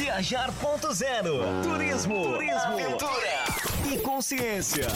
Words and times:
Viajar.0 0.00 1.62
Turismo, 1.62 2.32
Turismo, 2.32 2.56
aventura 2.56 3.44
e 3.92 3.98
consciência. 3.98 4.86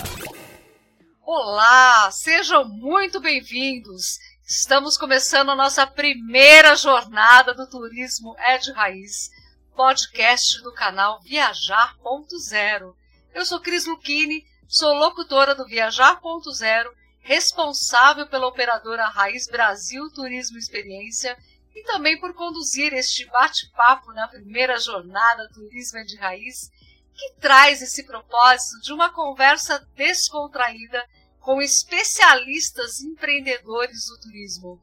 Olá, 1.22 2.10
sejam 2.10 2.66
muito 2.66 3.20
bem-vindos. 3.20 4.18
Estamos 4.48 4.96
começando 4.96 5.50
a 5.50 5.54
nossa 5.54 5.86
primeira 5.86 6.74
jornada 6.74 7.52
do 7.52 7.68
Turismo 7.68 8.34
é 8.38 8.56
de 8.56 8.72
Raiz, 8.72 9.28
podcast 9.76 10.62
do 10.62 10.72
canal 10.72 11.20
Viajar.0. 11.20 12.94
Eu 13.34 13.44
sou 13.44 13.60
Cris 13.60 13.84
Luchini, 13.84 14.42
sou 14.66 14.94
locutora 14.94 15.54
do 15.54 15.66
Viajar.0, 15.66 16.86
responsável 17.20 18.26
pela 18.26 18.46
operadora 18.46 19.06
Raiz 19.08 19.46
Brasil 19.48 20.10
Turismo 20.14 20.56
Experiência 20.56 21.36
e 21.74 21.82
também 21.82 22.18
por 22.18 22.32
conduzir 22.34 22.92
este 22.92 23.26
bate-papo 23.26 24.12
na 24.12 24.28
primeira 24.28 24.78
jornada 24.78 25.50
Turismo 25.52 25.98
é 25.98 26.04
de 26.04 26.16
Raiz, 26.16 26.70
que 27.14 27.32
traz 27.40 27.82
esse 27.82 28.04
propósito 28.04 28.80
de 28.80 28.92
uma 28.92 29.10
conversa 29.10 29.78
descontraída 29.94 31.04
com 31.40 31.60
especialistas 31.60 33.00
empreendedores 33.00 34.06
do 34.06 34.20
turismo, 34.20 34.80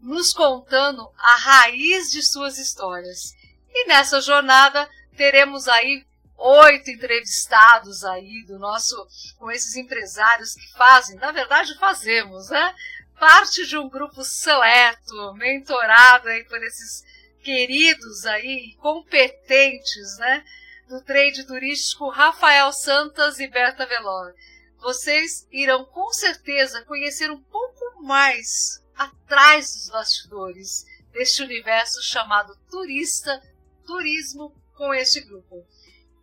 nos 0.00 0.32
contando 0.32 1.10
a 1.18 1.36
raiz 1.36 2.10
de 2.10 2.22
suas 2.22 2.58
histórias. 2.58 3.34
E 3.68 3.86
nessa 3.88 4.20
jornada 4.20 4.88
teremos 5.16 5.66
aí 5.66 6.06
oito 6.38 6.90
entrevistados 6.90 8.04
aí 8.04 8.44
do 8.46 8.58
nosso 8.58 8.94
com 9.38 9.50
esses 9.50 9.74
empresários 9.74 10.54
que 10.54 10.72
fazem, 10.74 11.16
na 11.16 11.32
verdade 11.32 11.76
fazemos, 11.78 12.50
né? 12.50 12.74
Parte 13.18 13.66
de 13.66 13.76
um 13.76 13.88
grupo 13.88 14.22
seleto, 14.24 15.34
mentorado 15.34 16.28
aí 16.28 16.44
por 16.44 16.62
esses 16.62 17.04
queridos 17.42 18.26
aí, 18.26 18.74
competentes, 18.80 20.18
né? 20.18 20.44
Do 20.88 21.00
trade 21.02 21.44
turístico 21.46 22.08
Rafael 22.08 22.72
Santas 22.72 23.38
e 23.38 23.48
Berta 23.48 23.86
Velor. 23.86 24.34
Vocês 24.78 25.46
irão 25.50 25.84
com 25.84 26.12
certeza 26.12 26.84
conhecer 26.84 27.30
um 27.30 27.42
pouco 27.42 28.02
mais 28.02 28.82
atrás 28.96 29.74
dos 29.74 29.90
bastidores 29.90 30.84
deste 31.12 31.42
universo 31.42 32.02
chamado 32.02 32.56
turista, 32.70 33.42
turismo 33.86 34.54
com 34.74 34.92
este 34.94 35.20
grupo. 35.20 35.66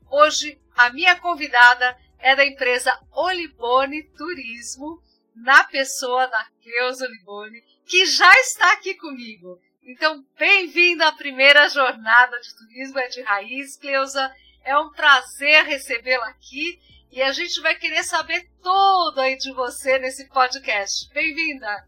Hoje, 0.09 0.59
a 0.75 0.89
minha 0.91 1.19
convidada 1.19 1.97
é 2.19 2.35
da 2.35 2.45
empresa 2.45 2.97
Olibone 3.11 4.03
Turismo, 4.16 5.02
na 5.35 5.63
pessoa 5.65 6.27
da 6.27 6.45
Cleusa 6.61 7.07
Liboni, 7.07 7.61
que 7.85 8.05
já 8.05 8.31
está 8.41 8.73
aqui 8.73 8.95
comigo. 8.95 9.59
Então, 9.83 10.25
bem-vinda 10.37 11.07
à 11.07 11.11
primeira 11.11 11.67
jornada 11.67 12.39
de 12.39 12.55
turismo 12.55 12.99
é 12.99 13.07
de 13.07 13.21
raiz, 13.21 13.77
Cleusa. 13.77 14.33
É 14.63 14.77
um 14.77 14.91
prazer 14.91 15.65
recebê-la 15.65 16.27
aqui 16.29 16.79
e 17.11 17.21
a 17.21 17.31
gente 17.31 17.59
vai 17.61 17.75
querer 17.75 18.03
saber 18.03 18.49
tudo 18.61 19.19
aí 19.19 19.37
de 19.37 19.51
você 19.53 19.99
nesse 19.99 20.27
podcast. 20.29 21.09
Bem-vinda! 21.13 21.87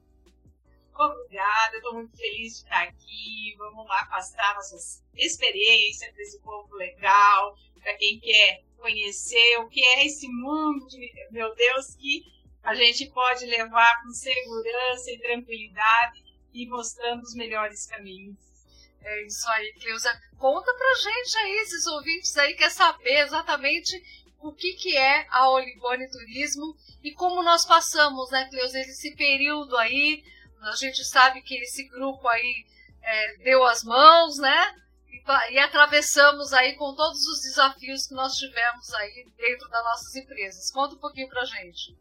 Obrigada, 0.94 1.76
estou 1.76 1.94
muito 1.94 2.16
feliz 2.16 2.54
de 2.54 2.64
estar 2.64 2.84
aqui. 2.84 3.56
Vamos 3.58 3.88
lá 3.88 4.06
passar 4.06 4.56
nossas 4.56 5.04
experiências 5.16 6.12
para 6.12 6.22
esse 6.22 6.40
povo 6.42 6.74
legal, 6.76 7.56
para 7.82 7.96
quem 7.96 8.20
quer 8.20 8.64
conhecer 8.78 9.60
o 9.60 9.68
que 9.68 9.84
é 9.84 10.06
esse 10.06 10.28
mundo 10.28 10.88
de, 10.88 11.12
meu 11.32 11.54
Deus, 11.56 11.96
que 11.96 12.24
a 12.66 12.74
gente 12.74 13.06
pode 13.12 13.46
levar 13.46 14.02
com 14.02 14.10
segurança 14.10 15.12
e 15.12 15.20
tranquilidade 15.20 16.24
e 16.52 16.68
mostrando 16.68 17.22
os 17.22 17.36
melhores 17.36 17.86
caminhos. 17.86 18.36
É 19.04 19.26
isso 19.28 19.48
aí, 19.50 19.72
Cleusa. 19.74 20.20
Conta 20.40 20.74
pra 20.74 20.96
gente 20.96 21.38
aí, 21.38 21.58
esses 21.60 21.86
ouvintes 21.86 22.36
aí 22.38 22.56
quer 22.56 22.72
saber 22.72 23.20
exatamente 23.20 23.96
o 24.40 24.52
que, 24.52 24.74
que 24.74 24.98
é 24.98 25.28
a 25.30 25.48
Olibone 25.48 26.10
Turismo 26.10 26.76
e 27.04 27.12
como 27.14 27.44
nós 27.44 27.66
passamos, 27.66 28.32
né, 28.32 28.48
Cleusa, 28.50 28.80
esse 28.80 29.16
período 29.16 29.78
aí. 29.78 30.24
A 30.64 30.76
gente 30.76 31.06
sabe 31.06 31.44
que 31.44 31.56
esse 31.62 31.88
grupo 31.90 32.28
aí 32.28 32.66
é, 33.04 33.38
deu 33.44 33.64
as 33.64 33.84
mãos, 33.84 34.40
né? 34.40 34.76
E, 35.08 35.54
e 35.54 35.60
atravessamos 35.60 36.52
aí 36.52 36.74
com 36.74 36.96
todos 36.96 37.28
os 37.28 37.42
desafios 37.42 38.08
que 38.08 38.16
nós 38.16 38.36
tivemos 38.36 38.92
aí 38.96 39.28
dentro 39.38 39.70
das 39.70 39.84
nossas 39.84 40.16
empresas. 40.16 40.72
Conta 40.72 40.96
um 40.96 41.00
pouquinho 41.00 41.30
pra 41.30 41.46
gente. 41.46 41.96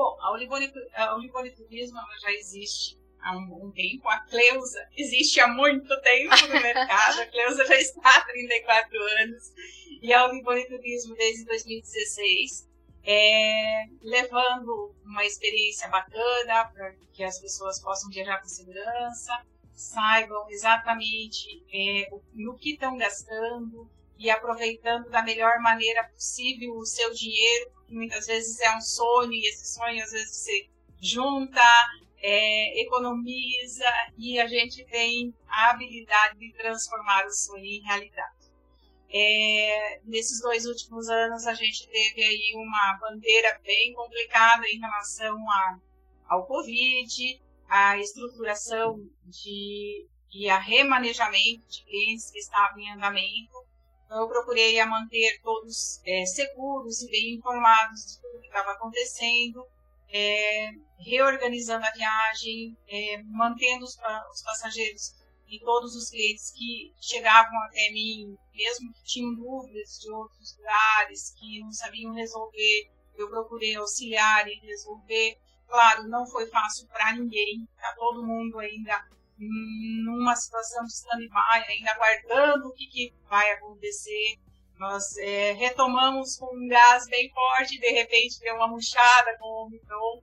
Bom, 0.00 0.16
a 0.18 0.32
Olivone, 0.32 0.72
a 0.94 1.14
Olivone 1.14 1.50
Turismo 1.50 1.98
já 2.22 2.32
existe 2.32 2.98
há 3.20 3.36
um, 3.36 3.66
um, 3.66 3.70
tempo. 3.70 4.08
A 4.08 4.20
Cleusa 4.20 4.88
existe 4.96 5.38
há 5.40 5.46
muito 5.46 5.88
tempo 6.00 6.34
no 6.48 6.62
mercado. 6.62 7.20
A 7.20 7.26
Cleusa 7.26 7.66
já 7.66 7.76
está 7.76 8.08
há 8.08 8.24
34 8.24 8.98
anos. 9.20 9.52
E 10.00 10.10
a 10.10 10.24
Olivone 10.24 10.66
Turismo 10.66 11.14
desde 11.16 11.44
2016. 11.44 12.66
É, 13.04 13.84
levando 14.00 14.94
uma 15.04 15.22
experiência 15.26 15.86
bacana 15.88 16.64
para 16.72 16.94
que 17.12 17.22
as 17.22 17.38
pessoas 17.38 17.78
possam 17.82 18.08
viajar 18.08 18.40
com 18.40 18.48
segurança, 18.48 19.32
saibam 19.74 20.48
exatamente 20.48 21.62
é, 21.70 22.08
no 22.32 22.56
que 22.56 22.72
estão 22.72 22.96
gastando 22.96 23.86
e 24.18 24.30
aproveitando 24.30 25.10
da 25.10 25.22
melhor 25.22 25.58
maneira 25.60 26.04
possível 26.04 26.74
o 26.76 26.86
seu 26.86 27.12
dinheiro, 27.12 27.70
muitas 27.90 28.26
vezes 28.26 28.60
é 28.60 28.76
um 28.76 28.80
sonho, 28.80 29.32
e 29.32 29.48
esse 29.48 29.74
sonho 29.74 30.02
às 30.02 30.10
vezes 30.10 30.36
você 30.36 30.68
junta, 31.00 31.62
é, 32.22 32.82
economiza 32.82 33.86
e 34.18 34.38
a 34.38 34.46
gente 34.46 34.84
tem 34.84 35.34
a 35.48 35.70
habilidade 35.70 36.38
de 36.38 36.52
transformar 36.52 37.26
o 37.26 37.30
sonho 37.30 37.64
em 37.64 37.82
realidade. 37.82 38.40
É, 39.12 40.00
nesses 40.04 40.40
dois 40.40 40.66
últimos 40.66 41.08
anos 41.08 41.46
a 41.46 41.54
gente 41.54 41.88
teve 41.88 42.22
aí 42.22 42.52
uma 42.54 42.98
bandeira 43.00 43.58
bem 43.64 43.92
complicada 43.94 44.68
em 44.68 44.78
relação 44.78 45.36
a, 45.50 45.78
ao 46.28 46.46
Covid, 46.46 47.42
a 47.68 47.98
estruturação 47.98 49.00
de, 49.24 50.06
e 50.32 50.48
a 50.48 50.58
remanejamento 50.58 51.66
de 51.68 51.84
clientes 51.84 52.30
que 52.30 52.38
estavam 52.38 52.78
em 52.78 52.92
andamento, 52.92 53.59
então, 54.10 54.22
eu 54.22 54.28
procurei 54.28 54.80
a 54.80 54.86
manter 54.86 55.40
todos 55.40 56.00
é, 56.04 56.26
seguros 56.26 57.00
e 57.00 57.10
bem 57.12 57.34
informados 57.34 58.06
de 58.06 58.20
tudo 58.20 58.40
que 58.40 58.48
estava 58.48 58.72
acontecendo, 58.72 59.64
é, 60.12 60.70
reorganizando 60.98 61.86
a 61.86 61.92
viagem, 61.92 62.76
é, 62.88 63.22
mantendo 63.22 63.84
os, 63.84 63.96
os, 64.32 64.42
passageiros 64.42 65.14
e 65.46 65.60
todos 65.60 65.94
os 65.94 66.10
clientes 66.10 66.50
que 66.50 66.92
chegavam 67.00 67.56
até 67.62 67.88
mim, 67.92 68.36
mesmo 68.52 68.92
que 68.94 69.04
tinham 69.04 69.32
dúvidas 69.36 70.00
de 70.00 70.10
outros 70.10 70.56
lugares, 70.56 71.32
que 71.38 71.60
não 71.60 71.70
sabiam 71.70 72.12
resolver, 72.12 72.90
eu 73.14 73.30
procurei 73.30 73.76
auxiliar 73.76 74.44
e 74.48 74.58
resolver. 74.58 75.38
Claro, 75.68 76.08
não 76.08 76.26
foi 76.26 76.48
fácil 76.48 76.88
para 76.88 77.12
ninguém, 77.12 77.62
está 77.76 77.94
todo 77.94 78.26
mundo 78.26 78.58
ainda 78.58 79.08
numa 79.40 80.36
situação 80.36 80.84
de 80.84 80.92
stand-by, 80.92 81.64
ainda 81.68 81.92
aguardando 81.92 82.68
o 82.68 82.72
que, 82.72 82.86
que 82.86 83.14
vai 83.28 83.50
acontecer. 83.52 84.38
Nós 84.78 85.16
é, 85.18 85.52
retomamos 85.52 86.36
com 86.36 86.54
um 86.54 86.68
gás 86.68 87.06
bem 87.08 87.30
forte, 87.32 87.78
de 87.78 87.90
repente 87.90 88.40
deu 88.40 88.56
uma 88.56 88.68
murchada 88.68 89.36
com 89.38 89.46
o 89.46 89.66
Omicron, 89.66 90.22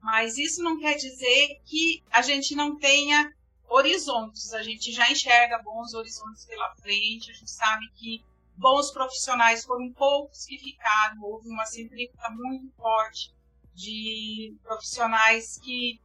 mas 0.00 0.36
isso 0.36 0.62
não 0.62 0.78
quer 0.78 0.94
dizer 0.94 1.60
que 1.64 2.02
a 2.10 2.20
gente 2.20 2.54
não 2.54 2.76
tenha 2.76 3.32
horizontes, 3.68 4.52
a 4.52 4.62
gente 4.62 4.92
já 4.92 5.10
enxerga 5.10 5.62
bons 5.62 5.94
horizontes 5.94 6.44
pela 6.46 6.74
frente, 6.76 7.30
a 7.30 7.34
gente 7.34 7.50
sabe 7.50 7.86
que 7.94 8.22
bons 8.56 8.90
profissionais 8.90 9.64
foram 9.64 9.90
poucos 9.92 10.44
que 10.44 10.58
ficaram, 10.58 11.22
houve 11.22 11.48
uma 11.48 11.64
centrífuga 11.64 12.30
muito 12.30 12.70
forte 12.76 13.32
de 13.74 14.54
profissionais 14.62 15.58
que 15.58 16.00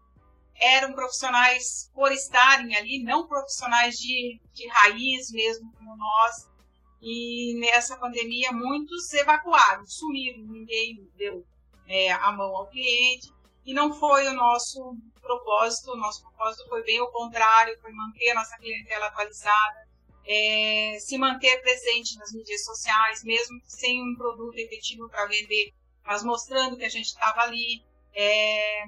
eram 0.59 0.93
profissionais 0.93 1.89
por 1.93 2.11
estarem 2.11 2.75
ali, 2.75 3.03
não 3.03 3.27
profissionais 3.27 3.97
de, 3.97 4.39
de 4.53 4.67
raiz 4.67 5.31
mesmo 5.31 5.71
como 5.73 5.95
nós. 5.95 6.49
E 7.01 7.57
nessa 7.59 7.97
pandemia 7.97 8.51
muitos 8.51 9.13
evacuaram, 9.13 9.85
sumiram, 9.85 10.43
ninguém 10.43 11.09
deu 11.15 11.45
é, 11.87 12.11
a 12.11 12.31
mão 12.31 12.55
ao 12.55 12.67
cliente. 12.67 13.33
E 13.65 13.73
não 13.73 13.93
foi 13.93 14.27
o 14.27 14.33
nosso 14.33 14.97
propósito, 15.21 15.91
o 15.91 15.97
nosso 15.97 16.21
propósito 16.23 16.67
foi 16.67 16.83
bem 16.83 16.99
o 17.01 17.11
contrário, 17.11 17.79
foi 17.81 17.91
manter 17.91 18.31
a 18.31 18.35
nossa 18.35 18.57
clientela 18.57 19.07
atualizada, 19.07 19.87
é, 20.25 20.97
se 20.99 21.17
manter 21.17 21.61
presente 21.61 22.17
nas 22.17 22.31
mídias 22.31 22.63
sociais, 22.63 23.23
mesmo 23.23 23.59
sem 23.65 24.01
um 24.01 24.15
produto 24.15 24.57
efetivo 24.57 25.07
para 25.09 25.25
vender, 25.25 25.73
mas 26.03 26.23
mostrando 26.23 26.77
que 26.77 26.85
a 26.85 26.89
gente 26.89 27.07
estava 27.07 27.41
ali, 27.41 27.83
é, 28.13 28.85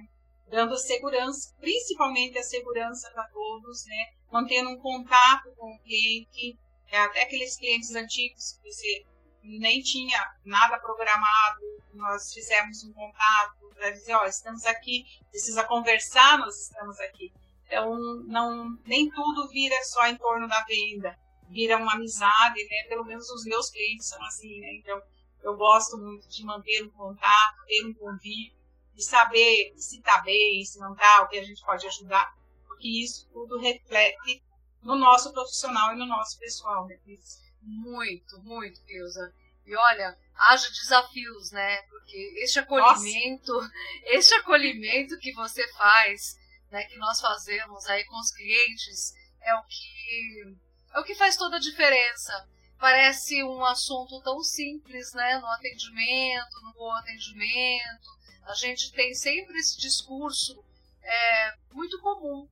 dando 0.51 0.77
segurança, 0.77 1.55
principalmente 1.59 2.37
a 2.37 2.43
segurança 2.43 3.09
para 3.11 3.23
todos, 3.29 3.85
né? 3.85 4.13
mantendo 4.29 4.69
um 4.69 4.77
contato 4.77 5.49
com 5.55 5.73
o 5.73 5.79
cliente, 5.79 6.59
é, 6.89 6.99
até 6.99 7.23
aqueles 7.23 7.57
clientes 7.57 7.95
antigos 7.95 8.59
que 8.61 8.71
você 8.71 9.05
nem 9.43 9.81
tinha 9.81 10.19
nada 10.45 10.77
programado, 10.77 11.61
nós 11.93 12.33
fizemos 12.33 12.83
um 12.83 12.93
contato 12.93 13.71
para 13.73 13.91
dizer, 13.91 14.13
ó, 14.13 14.23
oh, 14.23 14.27
estamos 14.27 14.65
aqui, 14.65 15.05
precisa 15.31 15.63
conversar, 15.63 16.37
nós 16.37 16.55
estamos 16.63 16.99
aqui. 16.99 17.31
Então, 17.65 17.97
não, 18.27 18.77
nem 18.85 19.09
tudo 19.09 19.47
vira 19.47 19.75
só 19.85 20.05
em 20.07 20.17
torno 20.17 20.47
da 20.47 20.63
venda. 20.65 21.17
vira 21.49 21.77
uma 21.77 21.93
amizade, 21.93 22.63
né? 22.69 22.83
Pelo 22.87 23.03
menos 23.03 23.29
os 23.29 23.45
meus 23.45 23.69
clientes 23.69 24.07
são 24.07 24.21
assim, 24.25 24.59
né? 24.59 24.73
Então, 24.75 25.01
eu 25.41 25.55
gosto 25.55 25.97
muito 25.97 26.27
de 26.29 26.43
manter 26.43 26.83
um 26.83 26.89
contato, 26.89 27.65
ter 27.65 27.85
um 27.85 27.93
convívio, 27.93 28.60
de 28.93 29.03
saber 29.03 29.73
se 29.77 29.97
está 29.97 30.21
bem, 30.21 30.63
se 30.65 30.79
não 30.79 30.93
está, 30.93 31.23
o 31.23 31.27
que 31.27 31.39
a 31.39 31.43
gente 31.43 31.63
pode 31.63 31.85
ajudar, 31.87 32.33
porque 32.67 32.87
isso 32.87 33.27
tudo 33.31 33.59
reflete 33.59 34.43
no 34.81 34.95
nosso 34.95 35.31
profissional 35.31 35.93
e 35.93 35.97
no 35.97 36.05
nosso 36.05 36.37
pessoal, 36.39 36.87
né, 36.87 36.97
Cris? 37.03 37.39
Muito, 37.61 38.39
muito, 38.41 38.81
Ilza. 38.87 39.33
E 39.65 39.75
olha, 39.75 40.17
haja 40.35 40.67
desafios, 40.69 41.51
né? 41.51 41.81
Porque 41.83 42.33
este 42.37 42.59
acolhimento, 42.59 43.53
Nossa. 43.53 43.71
este 44.05 44.33
acolhimento 44.33 45.17
que 45.19 45.31
você 45.33 45.67
faz, 45.73 46.37
né, 46.71 46.83
que 46.85 46.97
nós 46.97 47.21
fazemos 47.21 47.85
aí 47.85 48.03
com 48.05 48.19
os 48.19 48.31
clientes, 48.31 49.13
é 49.41 49.55
o 49.55 49.63
que 49.63 50.57
é 50.93 50.99
o 50.99 51.03
que 51.03 51.15
faz 51.15 51.37
toda 51.37 51.57
a 51.57 51.59
diferença. 51.59 52.47
Parece 52.79 53.43
um 53.43 53.63
assunto 53.63 54.19
tão 54.23 54.41
simples, 54.43 55.13
né, 55.13 55.37
no 55.37 55.47
atendimento, 55.47 56.61
no 56.63 56.73
bom 56.73 56.91
atendimento. 56.93 58.09
A 58.43 58.53
gente 58.53 58.91
tem 58.91 59.13
sempre 59.13 59.57
esse 59.57 59.77
discurso 59.77 60.63
é, 61.01 61.53
muito 61.71 61.99
comum, 61.99 62.47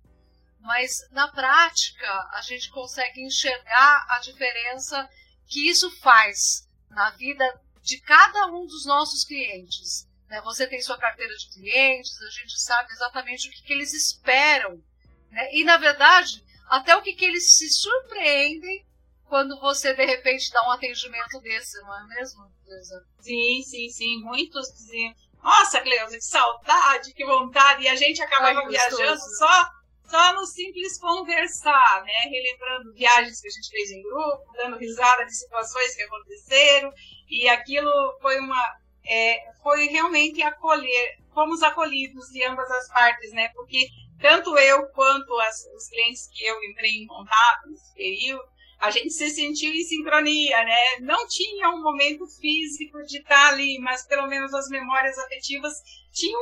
mas 0.59 1.07
na 1.11 1.27
prática 1.27 2.07
a 2.33 2.41
gente 2.41 2.69
consegue 2.69 3.21
enxergar 3.21 4.05
a 4.09 4.19
diferença 4.19 5.09
que 5.47 5.67
isso 5.67 5.89
faz 5.99 6.67
na 6.89 7.09
vida 7.11 7.61
de 7.81 7.99
cada 8.01 8.47
um 8.47 8.65
dos 8.65 8.85
nossos 8.85 9.23
clientes. 9.23 10.07
Né? 10.27 10.41
Você 10.41 10.67
tem 10.67 10.81
sua 10.81 10.97
carteira 10.97 11.35
de 11.35 11.49
clientes, 11.49 12.21
a 12.21 12.29
gente 12.29 12.59
sabe 12.61 12.91
exatamente 12.91 13.47
o 13.47 13.51
que, 13.51 13.63
que 13.63 13.73
eles 13.73 13.93
esperam. 13.93 14.81
Né? 15.31 15.55
E, 15.55 15.63
na 15.63 15.77
verdade, 15.77 16.43
até 16.67 16.95
o 16.95 17.01
que, 17.01 17.13
que 17.13 17.25
eles 17.25 17.57
se 17.57 17.69
surpreendem 17.69 18.85
quando 19.25 19.59
você, 19.59 19.93
de 19.93 20.05
repente, 20.05 20.51
dá 20.51 20.67
um 20.67 20.71
atendimento 20.71 21.39
desse, 21.41 21.79
não 21.81 21.99
é 21.99 22.07
mesmo? 22.15 22.51
Sim, 23.19 23.63
sim, 23.63 23.89
sim. 23.89 24.21
Muitos 24.23 24.71
diziam, 24.71 25.15
nossa, 25.41 25.81
Cleusa, 25.81 26.17
que 26.17 26.23
saudade, 26.23 27.13
que 27.13 27.25
vontade. 27.25 27.83
E 27.83 27.87
a 27.87 27.95
gente 27.95 28.21
acabava 28.21 28.59
Ai, 28.59 28.67
viajando 28.67 29.19
só 29.37 29.79
só 30.09 30.33
no 30.33 30.45
simples 30.45 30.97
conversar, 30.97 32.03
né? 32.03 32.29
Relembrando 32.29 32.93
viagens 32.93 33.39
que 33.39 33.47
a 33.47 33.51
gente 33.51 33.69
fez 33.69 33.91
em 33.91 34.01
grupo, 34.01 34.51
dando 34.53 34.77
risada 34.77 35.23
de 35.23 35.35
situações 35.35 35.95
que 35.95 36.01
aconteceram, 36.01 36.91
e 37.29 37.47
aquilo 37.47 37.91
foi 38.19 38.39
uma. 38.39 38.79
É, 39.05 39.39
foi 39.61 39.87
realmente 39.87 40.41
acolher, 40.41 41.17
fomos 41.33 41.61
acolhidos 41.63 42.27
de 42.29 42.43
ambas 42.43 42.69
as 42.71 42.87
partes, 42.89 43.31
né? 43.33 43.49
Porque 43.49 43.87
tanto 44.19 44.57
eu 44.57 44.87
quanto 44.89 45.39
as, 45.39 45.63
os 45.75 45.87
clientes 45.87 46.27
que 46.33 46.43
eu 46.43 46.61
entrei 46.63 46.91
em 46.91 47.07
contato 47.07 47.69
nesse 47.69 47.93
período, 47.93 48.43
a 48.79 48.89
gente 48.91 49.11
se 49.11 49.29
sentiu 49.29 49.73
em 49.73 49.83
sincronia, 49.83 50.63
né? 50.63 50.99
Não 51.01 51.27
tinha 51.27 51.69
um 51.69 51.81
momento 51.81 52.25
físico 52.27 53.03
de 53.03 53.17
estar 53.17 53.49
ali, 53.49 53.77
mas 53.79 54.07
pelo 54.07 54.27
menos 54.27 54.53
as 54.53 54.69
memórias 54.69 55.17
afetivas 55.17 55.73
tinham 56.13 56.39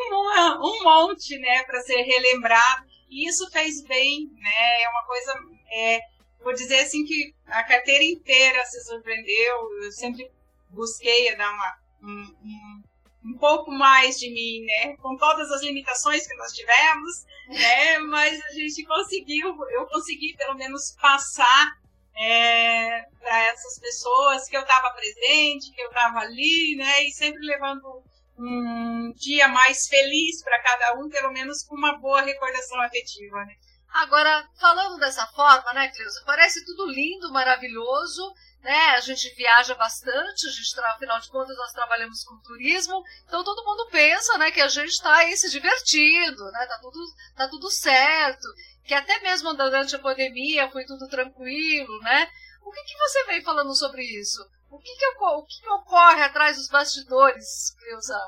um 0.61 0.83
monte, 0.83 1.37
né, 1.39 1.63
para 1.63 1.81
ser 1.81 2.01
relembrado 2.03 2.85
e 3.09 3.27
isso 3.27 3.49
fez 3.51 3.81
bem, 3.83 4.29
né? 4.35 4.83
É 4.83 4.89
uma 4.89 5.03
coisa. 5.05 5.33
É, 5.71 5.99
vou 6.43 6.53
dizer 6.53 6.79
assim 6.81 7.03
que 7.05 7.33
a 7.47 7.63
carteira 7.63 8.03
inteira 8.03 8.63
se 8.65 8.83
surpreendeu. 8.83 9.83
Eu 9.83 9.91
sempre 9.91 10.29
busquei 10.69 11.35
dar 11.35 11.51
uma, 11.51 11.77
um, 12.03 12.35
um, 12.43 12.83
um 13.31 13.37
pouco 13.37 13.71
mais 13.71 14.19
de 14.19 14.29
mim, 14.29 14.65
né? 14.65 14.95
Com 14.97 15.15
todas 15.17 15.49
as 15.51 15.63
limitações 15.63 16.27
que 16.27 16.35
nós 16.35 16.51
tivemos, 16.51 17.25
né? 17.47 17.97
Mas 17.99 18.39
a 18.45 18.49
gente 18.51 18.85
conseguiu, 18.85 19.55
eu 19.71 19.87
consegui 19.87 20.35
pelo 20.35 20.55
menos 20.55 20.95
passar 21.01 21.77
é, 22.19 23.03
para 23.19 23.43
essas 23.47 23.79
pessoas 23.79 24.47
que 24.47 24.57
eu 24.57 24.61
estava 24.61 24.89
presente, 24.91 25.71
que 25.71 25.81
eu 25.81 25.87
estava 25.89 26.19
ali, 26.19 26.75
né? 26.75 27.03
E 27.03 27.11
sempre 27.11 27.45
levando 27.45 28.03
um 28.39 29.13
dia 29.15 29.47
mais 29.47 29.87
feliz 29.87 30.43
para 30.43 30.61
cada 30.61 30.99
um, 30.99 31.09
pelo 31.09 31.31
menos 31.31 31.63
com 31.63 31.75
uma 31.75 31.97
boa 31.97 32.21
recordação 32.21 32.81
afetiva, 32.81 33.45
né? 33.45 33.55
Agora, 33.93 34.47
falando 34.59 34.97
dessa 34.99 35.25
forma, 35.27 35.73
né, 35.73 35.87
Cleusa, 35.89 36.21
parece 36.25 36.63
tudo 36.65 36.85
lindo, 36.85 37.31
maravilhoso, 37.31 38.33
né? 38.61 38.91
A 38.91 38.99
gente 38.99 39.33
viaja 39.35 39.73
bastante, 39.75 40.47
a 40.47 40.51
gente, 40.51 40.79
afinal 40.79 41.19
de 41.19 41.29
contas, 41.29 41.57
nós 41.57 41.71
trabalhamos 41.71 42.23
com 42.23 42.37
turismo, 42.41 43.01
então 43.25 43.43
todo 43.43 43.63
mundo 43.63 43.87
pensa, 43.89 44.37
né, 44.37 44.51
que 44.51 44.61
a 44.61 44.67
gente 44.67 44.91
está 44.91 45.15
aí 45.15 45.35
se 45.37 45.49
divertindo, 45.49 46.43
né? 46.51 46.65
Tá 46.67 46.77
tudo, 46.79 46.99
tá 47.35 47.47
tudo 47.47 47.71
certo, 47.71 48.47
que 48.83 48.93
até 48.93 49.19
mesmo 49.21 49.53
durante 49.53 49.95
a 49.95 49.99
pandemia 49.99 50.69
foi 50.69 50.85
tudo 50.85 51.07
tranquilo, 51.07 51.99
né? 52.01 52.29
O 52.61 52.71
que, 52.71 52.83
que 52.83 52.97
você 52.97 53.23
vem 53.25 53.41
falando 53.41 53.73
sobre 53.73 54.03
isso? 54.03 54.45
O 54.69 54.77
que, 54.77 54.93
que, 54.95 55.05
o 55.07 55.45
que, 55.45 55.61
que 55.61 55.69
ocorre 55.69 56.21
atrás 56.21 56.57
dos 56.57 56.67
bastidores, 56.67 57.73
Cleusa? 57.79 58.19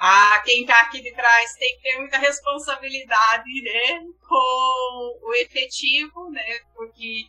Ah, 0.00 0.40
quem 0.44 0.60
está 0.60 0.80
aqui 0.80 1.00
de 1.02 1.12
trás 1.12 1.54
tem 1.54 1.76
que 1.76 1.82
ter 1.82 1.98
muita 1.98 2.18
responsabilidade, 2.18 3.62
né, 3.62 4.00
com 4.28 5.18
o 5.22 5.34
efetivo, 5.34 6.30
né, 6.30 6.60
porque 6.74 7.26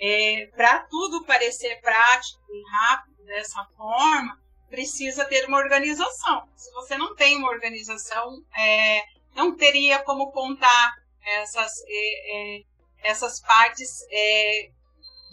é, 0.00 0.46
para 0.56 0.80
tudo 0.80 1.24
parecer 1.24 1.80
prático 1.80 2.42
e 2.50 2.62
rápido 2.70 3.24
dessa 3.24 3.64
forma, 3.76 4.36
precisa 4.68 5.24
ter 5.26 5.46
uma 5.46 5.58
organização. 5.58 6.48
Se 6.56 6.72
você 6.72 6.96
não 6.96 7.14
tem 7.14 7.36
uma 7.36 7.50
organização, 7.50 8.42
é, 8.56 9.02
não 9.34 9.56
teria 9.56 10.00
como 10.00 10.32
contar 10.32 10.96
essas, 11.22 11.72
é, 11.86 12.58
é 12.58 12.62
essas 13.02 13.40
partes 13.40 14.04
é, 14.10 14.70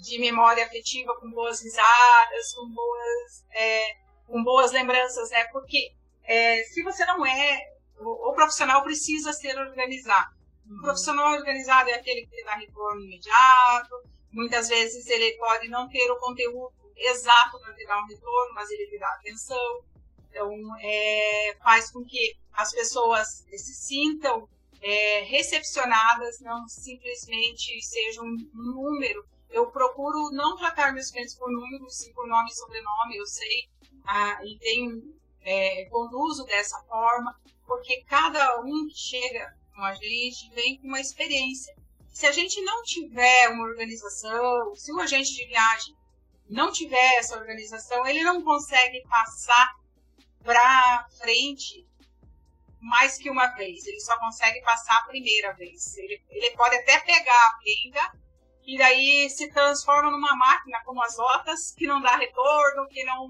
de 0.04 0.20
memória 0.20 0.66
afetiva 0.66 1.16
com 1.20 1.31
boas 1.31 1.62
risadas, 1.62 2.54
com 2.54 2.70
boas, 2.70 3.46
é, 3.52 3.96
com 4.28 4.44
boas 4.44 4.72
lembranças, 4.72 5.30
né? 5.31 5.46
Porque 5.46 5.94
é, 6.27 6.63
se 6.63 6.83
você 6.83 7.06
não 7.06 7.25
é, 7.25 7.74
o, 8.00 8.30
o, 8.30 8.33
profissional 8.33 8.83
precisa 8.83 9.33
ser 9.33 9.57
organizado. 9.57 10.36
Uhum. 10.66 10.77
O 10.77 10.81
profissional 10.81 11.33
organizado 11.33 11.89
é 11.89 11.94
aquele 11.94 12.25
que 12.27 12.44
dá 12.44 12.56
retorno 12.56 13.01
imediato, 13.01 13.95
muitas 14.31 14.68
vezes 14.68 15.07
ele 15.07 15.38
pode 15.38 15.68
não 15.69 15.88
ter 15.88 16.10
o 16.12 16.19
conteúdo 16.19 16.74
exato 16.95 17.60
para 17.60 17.74
te 17.74 17.86
dar 17.86 18.01
um 18.01 18.07
retorno, 18.07 18.54
mas 18.54 18.69
ele 18.69 18.88
te 18.88 19.00
dá 19.00 19.07
atenção. 19.10 19.83
Então, 20.30 20.51
é, 20.81 21.57
faz 21.63 21.92
com 21.92 22.04
que 22.04 22.36
as 22.54 22.74
pessoas 22.74 23.45
se 23.50 23.74
sintam 23.74 24.48
é, 24.81 25.21
recepcionadas, 25.21 26.39
não 26.42 26.68
simplesmente 26.68 27.81
sejam 27.81 28.25
um 28.25 28.38
número 28.54 29.25
eu 29.56 29.68
procuro 29.68 30.31
não 30.31 30.57
tratar 30.57 30.94
meus 30.94 31.10
clientes 31.10 31.33
por 31.36 31.50
números, 31.50 31.98
sim 31.98 32.11
por 32.14 32.28
nome 32.28 32.50
e 32.50 32.54
sobrenome, 32.54 33.16
eu 33.16 33.26
sei, 33.26 33.69
ah, 34.06 34.40
e 34.44 34.57
tenho, 34.59 35.02
é, 35.45 35.85
conduzo 35.85 36.44
dessa 36.45 36.81
forma, 36.83 37.40
porque 37.66 38.04
cada 38.06 38.61
um 38.61 38.87
que 38.87 38.97
chega 38.97 39.56
com 39.73 39.83
a 39.83 39.94
gente 39.94 40.49
vem 40.54 40.78
com 40.80 40.87
uma 40.87 40.99
experiência. 40.99 41.75
Se 42.11 42.25
a 42.25 42.31
gente 42.31 42.61
não 42.61 42.81
tiver 42.83 43.49
uma 43.49 43.64
organização, 43.64 44.73
se 44.75 44.92
o 44.92 44.99
agente 44.99 45.33
de 45.33 45.45
viagem 45.45 45.95
não 46.49 46.71
tiver 46.71 47.16
essa 47.18 47.37
organização, 47.37 48.06
ele 48.07 48.23
não 48.23 48.42
consegue 48.44 49.02
passar 49.07 49.75
para 50.44 51.07
frente 51.19 51.85
mais 52.80 53.18
que 53.18 53.30
uma 53.30 53.47
vez. 53.56 53.85
Ele 53.85 53.99
só 53.99 54.18
consegue 54.18 54.61
passar 54.61 54.97
a 54.97 55.07
primeira 55.07 55.54
vez. 55.54 55.97
Ele, 55.97 56.23
ele 56.30 56.56
pode 56.56 56.75
até 56.75 56.99
pegar 56.99 57.33
a 57.33 57.59
venda 57.64 58.25
e 58.66 58.78
daí 58.78 59.30
se 59.30 59.52
transforma 59.52 60.09
numa 60.09 60.35
máquina 60.35 60.81
como 60.85 61.04
as 61.04 61.18
outras, 61.19 61.71
que 61.71 61.85
não 61.85 62.02
dá 62.02 62.16
retorno, 62.16 62.87
que 62.87 63.04
não, 63.04 63.28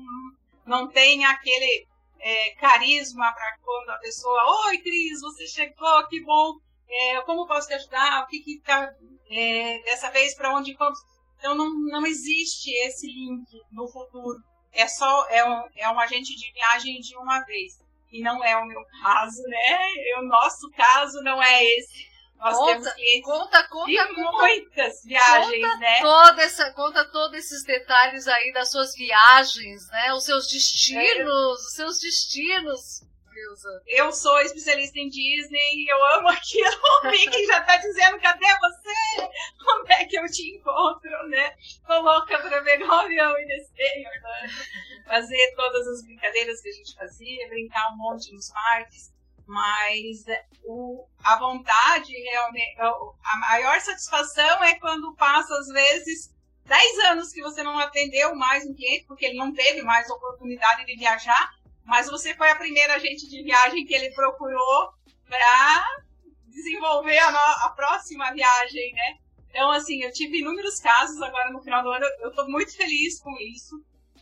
não 0.66 0.88
tem 0.88 1.26
aquele 1.26 1.88
é, 2.20 2.50
carisma 2.56 3.32
para 3.34 3.58
quando 3.62 3.90
a 3.90 3.98
pessoa, 4.00 4.68
oi 4.68 4.78
Cris, 4.80 5.22
você 5.22 5.48
chegou, 5.48 6.08
que 6.08 6.22
bom, 6.22 6.58
é, 6.88 7.22
como 7.22 7.48
posso 7.48 7.68
te 7.68 7.74
ajudar, 7.74 8.24
o 8.24 8.28
que 8.28 8.40
que 8.40 8.60
tá 8.62 8.94
é, 9.30 9.80
dessa 9.84 10.10
vez, 10.12 10.36
para 10.36 10.56
onde 10.56 10.74
vamos? 10.76 11.00
Então 11.38 11.56
não, 11.56 11.70
não 11.74 12.06
existe 12.06 12.72
esse 12.88 13.08
link 13.08 13.48
no 13.72 13.88
futuro, 13.88 14.40
é 14.72 14.88
só, 14.88 15.28
é 15.30 15.48
um, 15.48 15.64
é 15.76 15.90
um 15.90 16.00
agente 16.00 16.36
de 16.36 16.52
viagem 16.52 17.00
de 17.00 17.16
uma 17.18 17.40
vez, 17.42 17.80
e 18.12 18.22
não 18.22 18.44
é 18.44 18.56
o 18.58 18.66
meu 18.66 18.84
caso, 19.02 19.42
né, 19.44 19.78
o 20.20 20.24
nosso 20.24 20.70
caso 20.72 21.22
não 21.22 21.42
é 21.42 21.64
esse, 21.64 22.08
nós 22.38 22.56
conta, 22.56 22.72
temos 22.72 22.94
clientes 22.94 23.26
conta, 23.26 23.68
conta, 23.68 24.08
conta, 24.08 24.32
muitas 24.32 25.04
viagens, 25.04 25.62
conta 25.62 25.78
né? 25.78 26.02
Toda 26.02 26.42
essa, 26.44 26.72
conta 26.74 27.06
todos 27.06 27.38
esses 27.38 27.64
detalhes 27.64 28.28
aí 28.28 28.52
das 28.54 28.70
suas 28.72 28.94
viagens, 28.96 29.88
né? 29.90 30.14
Os 30.14 30.26
seus 30.26 30.48
destinos, 30.48 31.18
é. 31.18 31.54
os 31.54 31.74
seus 31.74 32.00
destinos. 32.00 33.06
Eu 33.86 34.14
sou 34.14 34.40
especialista 34.40 34.98
em 34.98 35.10
Disney, 35.10 35.86
eu 35.90 36.06
amo 36.18 36.30
aquilo. 36.30 36.66
O 37.04 37.12
Mickey 37.12 37.46
já 37.46 37.62
tá 37.62 37.78
dizendo, 37.78 38.20
cadê 38.20 38.46
você? 38.46 39.30
Como 39.64 39.92
é 39.92 40.06
que 40.06 40.18
eu 40.18 40.26
te 40.26 40.56
encontro, 40.56 41.28
né? 41.28 41.54
Tô 41.86 42.00
louca 42.00 42.40
pra 42.40 42.62
pegar 42.62 42.88
o 42.88 42.92
avião 42.94 43.38
e 43.38 43.46
descer 43.46 43.98
em 43.98 44.08
Orlando. 44.08 45.06
Fazer 45.06 45.54
todas 45.56 45.88
as 45.88 46.04
brincadeiras 46.04 46.62
que 46.62 46.70
a 46.70 46.72
gente 46.72 46.96
fazia, 46.96 47.50
brincar 47.50 47.92
um 47.92 47.98
monte 47.98 48.34
nos 48.34 48.50
parques. 48.52 49.15
Mas 49.48 50.28
é, 50.28 50.46
o, 50.64 51.08
a 51.24 51.38
vontade, 51.38 52.12
realmente, 52.12 52.80
a 52.80 53.38
maior 53.38 53.80
satisfação 53.80 54.64
é 54.64 54.76
quando 54.80 55.16
passa, 55.16 55.56
às 55.56 55.68
vezes, 55.68 56.34
10 56.66 57.00
anos 57.12 57.32
que 57.32 57.42
você 57.42 57.62
não 57.62 57.78
atendeu 57.78 58.36
mais 58.36 58.66
um 58.66 58.74
cliente, 58.74 59.06
porque 59.06 59.26
ele 59.26 59.38
não 59.38 59.54
teve 59.54 59.84
mais 59.84 60.10
oportunidade 60.10 60.86
de 60.86 60.96
viajar, 60.96 61.52
mas 61.84 62.10
você 62.10 62.34
foi 62.36 62.50
a 62.50 62.56
primeira 62.56 62.96
agente 62.96 63.30
de 63.30 63.44
viagem 63.44 63.86
que 63.86 63.94
ele 63.94 64.14
procurou 64.16 64.90
para 65.28 66.04
desenvolver 66.48 67.20
a, 67.20 67.32
no, 67.32 67.38
a, 67.38 67.74
próxima 67.76 68.34
viagem, 68.34 68.94
né? 68.94 69.18
Então, 69.50 69.72
assim, 69.72 70.02
eu 70.02 70.12
tive 70.12 70.40
inúmeros 70.40 70.80
casos 70.80 71.22
agora 71.22 71.52
no 71.52 71.62
final 71.62 71.84
do 71.84 71.92
ano, 71.92 72.06
eu 72.22 72.30
estou 72.30 72.50
muito 72.50 72.76
feliz 72.76 73.20
com 73.20 73.32
isso. 73.40 73.76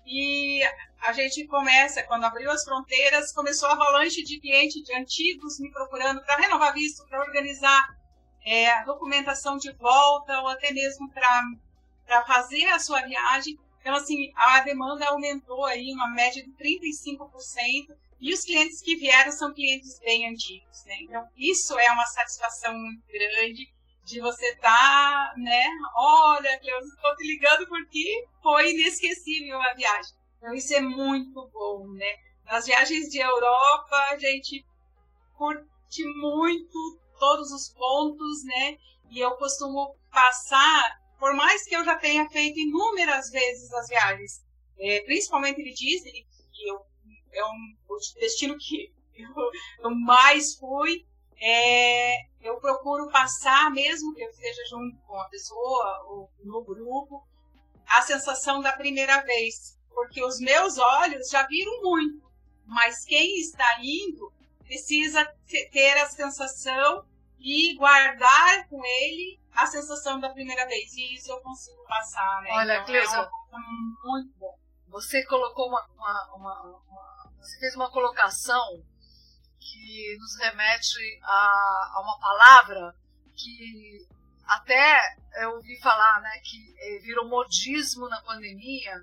E 0.05 0.61
a 1.01 1.13
gente 1.13 1.45
começa, 1.47 2.03
quando 2.03 2.25
abriu 2.25 2.51
as 2.51 2.63
fronteiras, 2.63 3.31
começou 3.31 3.69
a 3.69 3.73
avalanche 3.73 4.23
de 4.23 4.39
clientes 4.39 4.83
de 4.83 4.93
antigos 4.95 5.59
me 5.59 5.71
procurando 5.71 6.21
para 6.23 6.37
renovar 6.37 6.73
visto, 6.73 7.05
para 7.07 7.21
organizar 7.21 7.97
é, 8.45 8.69
a 8.69 8.83
documentação 8.83 9.57
de 9.57 9.71
volta 9.73 10.39
ou 10.41 10.47
até 10.47 10.71
mesmo 10.71 11.09
para 11.09 12.23
fazer 12.25 12.65
a 12.65 12.79
sua 12.79 13.01
viagem. 13.01 13.57
Então, 13.79 13.95
assim, 13.95 14.31
a 14.35 14.61
demanda 14.61 15.07
aumentou 15.07 15.65
aí, 15.65 15.91
uma 15.93 16.09
média 16.09 16.43
de 16.43 16.51
35%, 16.51 17.95
e 18.19 18.33
os 18.33 18.45
clientes 18.45 18.81
que 18.81 18.95
vieram 18.95 19.33
são 19.33 19.53
clientes 19.53 19.99
bem 19.99 20.29
antigos, 20.29 20.85
né? 20.85 20.95
Então, 21.01 21.27
isso 21.35 21.77
é 21.77 21.91
uma 21.91 22.05
satisfação 22.05 22.73
muito 22.73 23.03
grande 23.11 23.72
de 24.03 24.19
você 24.19 24.55
tá, 24.57 25.33
né? 25.37 25.65
Olha, 25.95 26.59
Cleusa, 26.59 26.87
estou 26.87 27.15
te 27.15 27.25
ligando 27.25 27.67
porque 27.67 28.27
foi 28.41 28.71
inesquecível 28.71 29.61
a 29.61 29.73
viagem. 29.73 30.15
Então, 30.37 30.53
isso 30.53 30.73
é 30.73 30.81
muito 30.81 31.49
bom, 31.53 31.87
né? 31.93 32.17
Nas 32.45 32.65
viagens 32.65 33.09
de 33.09 33.19
Europa, 33.19 33.95
a 34.11 34.17
gente 34.17 34.65
curte 35.37 36.05
muito 36.17 36.99
todos 37.17 37.51
os 37.51 37.69
pontos, 37.69 38.43
né? 38.43 38.77
E 39.09 39.19
eu 39.19 39.31
costumo 39.37 39.95
passar, 40.11 40.99
por 41.17 41.33
mais 41.35 41.63
que 41.65 41.75
eu 41.75 41.85
já 41.85 41.95
tenha 41.95 42.29
feito 42.29 42.59
inúmeras 42.59 43.29
vezes 43.29 43.71
as 43.73 43.87
viagens, 43.87 44.43
é, 44.77 45.01
principalmente 45.01 45.63
de 45.63 45.73
Disney, 45.73 46.25
que 46.51 46.67
eu, 46.67 46.85
é 47.31 47.45
um 47.45 47.75
destino 48.19 48.57
que 48.57 48.91
eu, 49.15 49.29
eu 49.89 49.95
mais 49.95 50.55
fui, 50.55 51.05
é, 51.39 52.17
eu 52.43 52.59
procuro 52.59 53.09
passar, 53.09 53.71
mesmo 53.71 54.13
que 54.13 54.21
eu 54.21 54.29
esteja 54.29 54.61
junto 54.69 54.97
com 55.07 55.19
a 55.19 55.29
pessoa 55.29 56.03
ou 56.07 56.29
no 56.43 56.63
grupo, 56.63 57.25
a 57.87 58.01
sensação 58.01 58.61
da 58.61 58.73
primeira 58.73 59.21
vez. 59.21 59.79
Porque 59.93 60.23
os 60.23 60.39
meus 60.39 60.77
olhos 60.77 61.29
já 61.29 61.45
viram 61.47 61.81
muito, 61.81 62.29
mas 62.65 63.05
quem 63.05 63.39
está 63.39 63.79
indo 63.81 64.31
precisa 64.59 65.25
ter 65.71 65.97
a 65.97 66.07
sensação 66.07 67.05
e 67.39 67.75
guardar 67.75 68.67
com 68.69 68.83
ele 68.83 69.39
a 69.53 69.65
sensação 69.67 70.19
da 70.19 70.29
primeira 70.29 70.65
vez. 70.67 70.93
E 70.93 71.15
isso 71.15 71.31
eu 71.31 71.39
consigo 71.41 71.83
passar, 71.87 72.41
né? 72.41 72.51
Olha, 72.53 72.73
então, 72.73 72.85
Cleusa, 72.85 73.29
é 73.53 74.07
muito 74.07 74.33
bom. 74.37 74.57
Você 74.87 75.25
colocou 75.25 75.67
uma, 75.67 75.85
uma, 75.95 76.35
uma, 76.35 76.61
uma, 76.87 77.31
Você 77.39 77.59
fez 77.59 77.75
uma 77.75 77.91
colocação 77.91 78.83
que 79.63 80.17
nos 80.17 80.37
remete 80.39 81.19
a, 81.23 81.91
a 81.95 82.01
uma 82.01 82.19
palavra 82.19 82.95
que 83.35 84.07
até 84.45 84.99
eu 85.41 85.55
ouvi 85.55 85.79
falar 85.79 86.21
né, 86.21 86.39
que 86.43 86.75
eh, 86.77 86.99
virou 86.99 87.27
modismo 87.27 88.07
na 88.09 88.21
pandemia, 88.21 89.01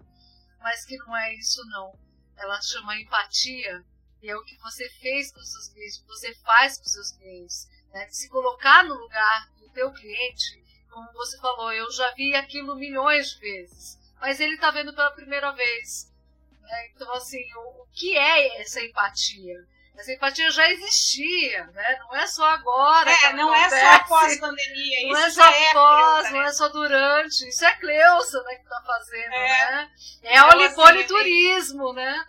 mas 0.61 0.85
que 0.85 0.97
não 0.99 1.17
é 1.17 1.35
isso 1.35 1.65
não. 1.67 1.99
Ela 2.37 2.61
chama 2.61 2.97
empatia 2.97 3.85
e 4.23 4.29
é 4.29 4.37
o 4.37 4.45
que 4.45 4.57
você 4.59 4.89
fez 5.01 5.33
com 5.33 5.41
os 5.41 5.51
seus 5.51 5.69
clientes, 5.69 5.97
o 5.97 6.03
que 6.03 6.09
você 6.09 6.35
faz 6.37 6.79
com 6.79 6.85
os 6.85 6.93
seus 6.93 7.13
clientes. 7.13 7.69
Né? 7.93 8.07
De 8.07 8.17
se 8.17 8.29
colocar 8.29 8.85
no 8.85 8.95
lugar 8.95 9.51
do 9.59 9.69
teu 9.71 9.93
cliente, 9.93 10.63
como 10.91 11.11
você 11.13 11.39
falou, 11.39 11.73
eu 11.73 11.91
já 11.91 12.13
vi 12.15 12.35
aquilo 12.35 12.77
milhões 12.77 13.31
de 13.31 13.41
vezes, 13.41 13.99
mas 14.21 14.41
ele 14.41 14.55
está 14.55 14.71
vendo 14.71 14.95
pela 14.95 15.13
primeira 15.13 15.53
vez. 15.53 16.13
Né? 16.61 16.91
Então, 16.95 17.13
assim, 17.15 17.43
o, 17.55 17.83
o 17.83 17.87
que 17.93 18.17
é 18.17 18.61
essa 18.61 18.83
empatia? 18.85 19.57
Essa 20.01 20.15
empatia 20.15 20.51
já 20.51 20.67
existia, 20.71 21.67
né? 21.67 21.99
Não 21.99 22.17
é 22.17 22.27
só 22.27 22.43
agora. 22.47 23.11
É, 23.11 23.33
não 23.35 23.55
é 23.55 23.69
só 23.69 23.91
após 23.97 24.41
pandemia. 24.41 25.13
Não 25.13 25.19
é 25.19 25.31
só 25.31 25.45
é 25.45 25.71
após, 25.73 26.27
é 26.27 26.31
não 26.31 26.43
é 26.43 26.53
só 26.55 26.69
durante. 26.69 27.47
Isso 27.47 27.65
é 27.67 27.77
Cleusa 27.77 28.43
né, 28.45 28.55
que 28.55 28.63
está 28.63 28.83
fazendo, 28.83 29.35
é. 29.35 29.71
né? 29.71 29.91
É 30.23 30.43
o 30.43 30.49
Olipone 30.49 31.01
assim, 31.01 31.07
Turismo, 31.07 31.93
né? 31.93 32.25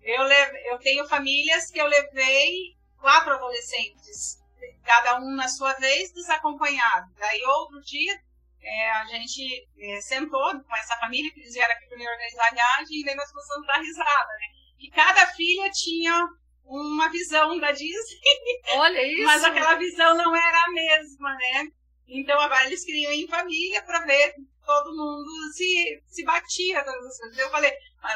Eu, 0.00 0.22
leve, 0.22 0.70
eu 0.70 0.78
tenho 0.78 1.08
famílias 1.08 1.68
que 1.72 1.80
eu 1.80 1.86
levei 1.88 2.76
quatro 3.00 3.32
adolescentes, 3.32 4.38
cada 4.84 5.18
um 5.18 5.34
na 5.34 5.48
sua 5.48 5.72
vez, 5.72 6.12
desacompanhado. 6.12 7.12
Daí 7.18 7.42
outro 7.42 7.80
dia 7.80 8.16
é, 8.62 8.90
a 8.92 9.04
gente 9.06 9.68
é, 9.76 10.00
sentou 10.02 10.62
com 10.62 10.76
essa 10.76 10.96
família, 10.98 11.32
que 11.32 11.40
eles 11.40 11.52
vieram 11.52 11.74
aqui 11.74 11.96
me 11.96 12.08
organizar 12.08 12.46
a 12.46 12.54
viagem, 12.54 13.00
e 13.00 13.04
daí 13.04 13.16
nós 13.16 13.32
começamos 13.32 13.68
a 13.68 13.72
dar 13.72 13.80
risada, 13.80 14.32
né? 14.34 14.46
E 14.78 14.90
cada 14.90 15.26
filha 15.34 15.68
tinha 15.72 16.28
uma 16.66 17.08
visão 17.08 17.58
da 17.58 17.72
Disney. 17.72 18.20
Olha 18.74 19.02
isso! 19.06 19.24
Mas 19.24 19.44
aquela 19.44 19.74
visão 19.74 20.16
não 20.16 20.34
era 20.34 20.64
a 20.64 20.70
mesma, 20.70 21.34
né? 21.34 21.68
Então 22.08 22.38
agora 22.38 22.66
eles 22.66 22.84
queriam 22.84 23.12
ir 23.12 23.24
em 23.24 23.28
família 23.28 23.82
para 23.82 24.04
ver 24.04 24.34
todo 24.64 24.96
mundo 24.96 25.52
se, 25.52 26.02
se 26.06 26.24
batia 26.24 26.84
todas 26.84 27.06
as 27.06 27.18
coisas. 27.18 27.38
Eu 27.38 27.50
falei, 27.50 27.72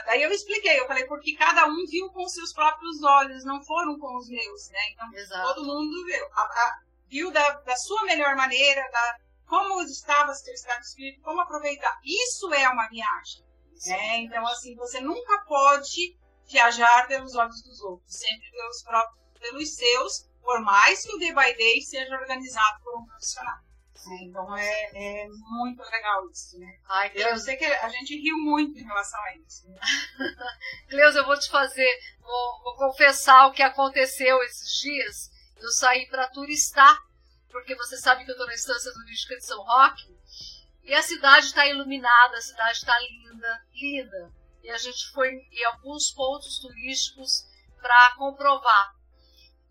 daí 0.07 0.23
eu 0.23 0.31
expliquei, 0.31 0.79
eu 0.79 0.87
falei, 0.87 1.07
porque 1.07 1.35
cada 1.37 1.67
um 1.67 1.87
viu 1.87 2.11
com 2.11 2.29
seus 2.29 2.53
próprios 2.53 3.03
olhos, 3.03 3.45
não 3.45 3.63
foram 3.65 3.99
com 3.99 4.17
os 4.17 4.29
meus, 4.29 4.69
né? 4.71 4.91
Então 4.93 5.15
Exato. 5.15 5.55
todo 5.55 5.67
mundo 5.67 6.05
viu, 6.05 6.27
a, 6.33 6.41
a, 6.41 6.79
viu 7.09 7.31
da, 7.31 7.51
da 7.61 7.77
sua 7.77 8.05
melhor 8.05 8.37
maneira, 8.37 8.83
da, 8.91 9.17
como 9.47 9.81
estava 9.83 10.35
seu 10.35 10.55
estado 10.55 10.81
de 10.81 10.87
espírito, 10.87 11.23
como 11.23 11.41
aproveitar. 11.41 11.99
Isso 12.05 12.53
é 12.53 12.69
uma 12.69 12.89
viagem. 12.89 13.45
Né? 13.87 14.19
Então, 14.19 14.47
assim, 14.47 14.75
você 14.77 15.01
nunca 15.01 15.39
pode 15.47 16.15
viajar 16.51 17.07
pelos 17.07 17.35
olhos 17.35 17.63
dos 17.63 17.81
outros, 17.81 18.15
sempre 18.15 18.51
pelos 18.51 18.83
próprios, 18.83 19.21
pelos 19.39 19.75
seus, 19.75 20.29
por 20.43 20.61
mais 20.61 21.03
que 21.03 21.15
o 21.15 21.19
Day 21.19 21.33
by 21.33 21.57
Day 21.57 21.81
seja 21.83 22.15
organizado 22.15 22.83
por 22.83 22.99
um 22.99 23.07
profissional. 23.07 23.59
Então 24.23 24.57
é, 24.57 24.91
é, 24.95 25.29
muito 25.29 25.83
legal 25.83 26.31
isso, 26.31 26.59
né? 26.59 26.79
Ai, 26.89 27.13
eu 27.15 27.37
sei 27.37 27.57
que 27.57 27.67
a 27.67 27.89
gente 27.91 28.17
riu 28.17 28.37
muito 28.39 28.79
em 28.79 28.83
relação 28.83 29.21
a 29.21 29.37
isso. 29.37 29.69
Né? 29.69 29.79
Cleusa, 30.89 31.19
eu 31.19 31.27
vou 31.27 31.39
te 31.39 31.51
fazer, 31.51 32.01
vou, 32.19 32.63
vou, 32.63 32.77
confessar 32.77 33.47
o 33.47 33.53
que 33.53 33.63
aconteceu 33.63 34.43
esses 34.45 34.81
dias. 34.81 35.31
Eu 35.59 35.69
saí 35.73 36.07
para 36.09 36.29
turistar, 36.29 36.99
porque 37.51 37.75
você 37.75 37.99
sabe 37.99 38.25
que 38.25 38.31
eu 38.31 38.35
estou 38.35 38.47
na 38.47 38.55
estância 38.55 38.91
turística 38.91 39.37
de 39.37 39.45
São 39.45 39.63
Roque, 39.63 40.19
e 40.83 40.95
a 40.95 41.03
cidade 41.03 41.47
está 41.47 41.67
iluminada, 41.67 42.39
a 42.39 42.41
cidade 42.41 42.79
está 42.79 42.99
linda, 42.99 43.67
linda 43.75 44.40
e 44.63 44.71
a 44.71 44.79
gente 44.79 45.11
foi 45.13 45.31
em 45.31 45.65
alguns 45.65 46.11
pontos 46.11 46.59
turísticos 46.59 47.45
para 47.81 48.15
comprovar. 48.17 48.95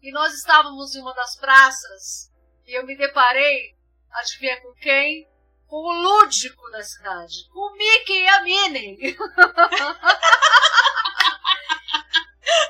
E 0.02 0.12
nós 0.12 0.34
estávamos 0.34 0.96
em 0.96 1.02
uma 1.02 1.14
das 1.14 1.36
praças 1.36 2.32
e 2.66 2.74
eu 2.78 2.86
me 2.86 2.96
deparei, 2.96 3.76
adivinha 4.12 4.62
com 4.62 4.74
quem? 4.76 5.28
Com 5.68 5.78
o 5.78 5.92
lúdico 5.92 6.70
da 6.72 6.84
cidade, 6.84 7.50
com 7.52 7.60
o 7.60 7.76
Mickey 7.76 8.22
e 8.22 8.28
a 8.28 8.42
Minnie. 8.42 9.18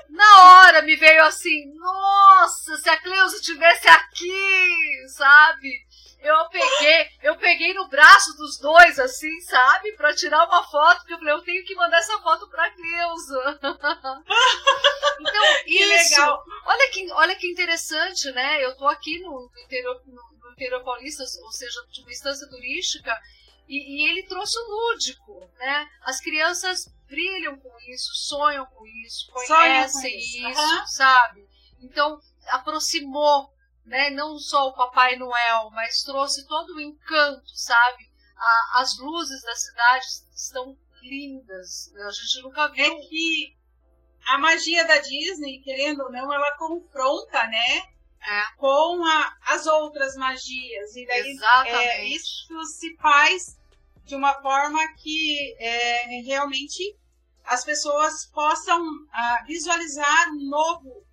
Na 0.09 0.43
hora 0.43 0.81
me 0.81 0.95
veio 0.95 1.23
assim, 1.23 1.73
nossa, 1.75 2.77
se 2.77 2.89
a 2.89 3.01
Cleusa 3.01 3.39
tivesse 3.41 3.87
aqui, 3.87 5.07
sabe? 5.15 5.85
Eu 6.21 6.49
peguei, 6.49 7.09
eu 7.23 7.37
peguei 7.37 7.73
no 7.73 7.87
braço 7.87 8.35
dos 8.35 8.57
dois, 8.57 8.99
assim, 8.99 9.39
sabe? 9.41 9.93
Pra 9.93 10.13
tirar 10.13 10.45
uma 10.45 10.63
foto, 10.63 10.97
porque 10.99 11.13
eu 11.13 11.17
falei, 11.17 11.33
eu 11.33 11.43
tenho 11.43 11.65
que 11.65 11.75
mandar 11.75 11.97
essa 11.97 12.19
foto 12.19 12.47
pra 12.49 12.69
Cleusa. 12.71 13.59
então, 15.19 15.63
que 15.63 15.81
isso. 15.81 16.11
Legal. 16.11 16.43
Olha 16.65 16.91
que, 16.91 17.11
olha 17.13 17.35
que 17.35 17.47
interessante, 17.47 18.31
né? 18.31 18.63
Eu 18.63 18.75
tô 18.75 18.85
aqui 18.87 19.19
no, 19.19 19.49
interior, 19.63 20.01
no, 20.05 20.51
interior 20.51 20.83
paulista, 20.83 21.23
ou 21.41 21.51
seja, 21.51 21.85
de 21.89 22.01
uma 22.01 22.11
instância 22.11 22.47
turística, 22.49 23.17
e, 23.67 24.03
e 24.03 24.09
ele 24.09 24.23
trouxe 24.23 24.59
o 24.59 24.69
lúdico, 24.69 25.49
né? 25.57 25.89
As 26.01 26.19
crianças 26.19 26.93
brilham 27.07 27.57
com 27.57 27.79
isso, 27.87 28.13
sonham 28.13 28.65
com 28.65 28.85
isso, 29.05 29.31
conhecem 29.31 30.11
com 30.11 30.17
isso, 30.17 30.49
isso 30.49 30.61
uhum. 30.61 30.87
sabe? 30.87 31.47
Então, 31.81 32.19
aproximou 32.49 33.49
né? 33.89 34.11
Não 34.11 34.37
só 34.37 34.67
o 34.67 34.73
Papai 34.73 35.15
Noel, 35.17 35.69
mas 35.71 36.03
trouxe 36.03 36.47
todo 36.47 36.75
o 36.75 36.79
encanto, 36.79 37.49
sabe? 37.55 38.09
A, 38.37 38.81
as 38.81 38.97
luzes 38.99 39.41
da 39.41 39.55
cidade 39.55 40.05
estão 40.33 40.77
lindas. 41.01 41.91
A 41.95 42.11
gente 42.11 42.43
nunca 42.43 42.67
viu. 42.69 42.85
É 42.85 42.99
que 43.01 43.57
a 44.27 44.37
magia 44.37 44.85
da 44.85 44.99
Disney, 44.99 45.59
querendo 45.59 46.03
ou 46.03 46.11
não, 46.11 46.31
ela 46.31 46.55
confronta, 46.57 47.45
né? 47.47 47.77
É. 48.21 48.55
Com 48.57 49.03
a, 49.03 49.37
as 49.47 49.65
outras 49.65 50.15
magias. 50.15 50.95
E 50.95 51.05
daí 51.07 51.37
é, 51.65 52.05
isso 52.05 52.63
se 52.65 52.95
faz 52.97 53.57
de 54.05 54.15
uma 54.15 54.33
forma 54.41 54.79
que 54.97 55.55
é, 55.59 56.21
realmente 56.21 56.95
as 57.45 57.65
pessoas 57.65 58.25
possam 58.27 58.83
ah, 59.11 59.43
visualizar 59.47 60.29
um 60.29 60.49
novo 60.49 61.03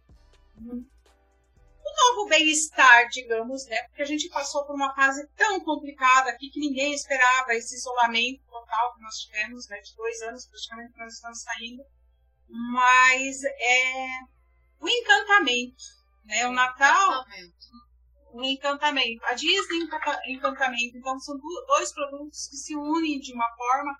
novo 1.96 2.28
bem-estar, 2.28 3.08
digamos, 3.08 3.66
né? 3.66 3.82
Porque 3.88 4.02
a 4.02 4.06
gente 4.06 4.28
passou 4.28 4.64
por 4.66 4.74
uma 4.74 4.94
fase 4.94 5.26
tão 5.36 5.60
complicada 5.60 6.30
aqui 6.30 6.50
que 6.50 6.60
ninguém 6.60 6.92
esperava 6.92 7.54
esse 7.54 7.76
isolamento 7.76 8.42
total 8.48 8.94
que 8.94 9.02
nós 9.02 9.16
tivemos, 9.16 9.68
né? 9.68 9.80
De 9.80 9.94
dois 9.96 10.20
anos 10.22 10.46
praticamente 10.46 10.92
que 10.92 10.98
nós 10.98 11.14
estamos 11.14 11.42
saindo. 11.42 11.82
Mas 12.48 13.42
é 13.44 14.06
o 14.80 14.88
encantamento, 14.88 15.82
né? 16.24 16.46
O 16.46 16.52
Natal, 16.52 17.24
o 18.32 18.42
encantamento. 18.44 19.24
A 19.24 19.34
Disney 19.34 19.88
encantamento. 20.28 20.98
Então 20.98 21.18
são 21.18 21.36
dois 21.66 21.92
produtos 21.92 22.48
que 22.48 22.56
se 22.56 22.76
unem 22.76 23.18
de 23.18 23.32
uma 23.32 23.48
forma 23.56 23.96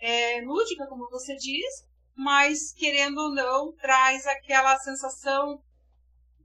é, 0.00 0.40
lúdica, 0.42 0.86
como 0.86 1.08
você 1.10 1.36
diz, 1.36 1.86
mas 2.16 2.72
querendo 2.72 3.18
ou 3.18 3.34
não 3.34 3.72
traz 3.76 4.26
aquela 4.26 4.76
sensação 4.78 5.62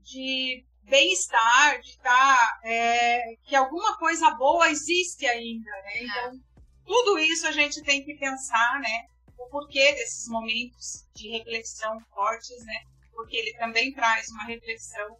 de 0.02 0.64
bem-estar, 0.84 1.80
de 1.80 1.90
estar, 1.90 2.36
tá, 2.36 2.60
é, 2.64 3.36
que 3.44 3.56
alguma 3.56 3.96
coisa 3.98 4.30
boa 4.30 4.68
existe 4.70 5.26
ainda, 5.26 5.70
né? 5.70 5.94
É. 5.94 6.04
Então, 6.04 6.40
tudo 6.84 7.18
isso 7.18 7.46
a 7.46 7.52
gente 7.52 7.82
tem 7.82 8.04
que 8.04 8.14
pensar, 8.14 8.80
né? 8.80 9.06
O 9.38 9.48
porquê 9.48 9.92
desses 9.92 10.28
momentos 10.28 11.06
de 11.14 11.28
reflexão 11.30 11.98
fortes, 12.14 12.64
né? 12.64 12.84
Porque 13.12 13.36
ele 13.36 13.54
também 13.54 13.92
traz 13.92 14.28
uma 14.30 14.44
reflexão 14.44 15.16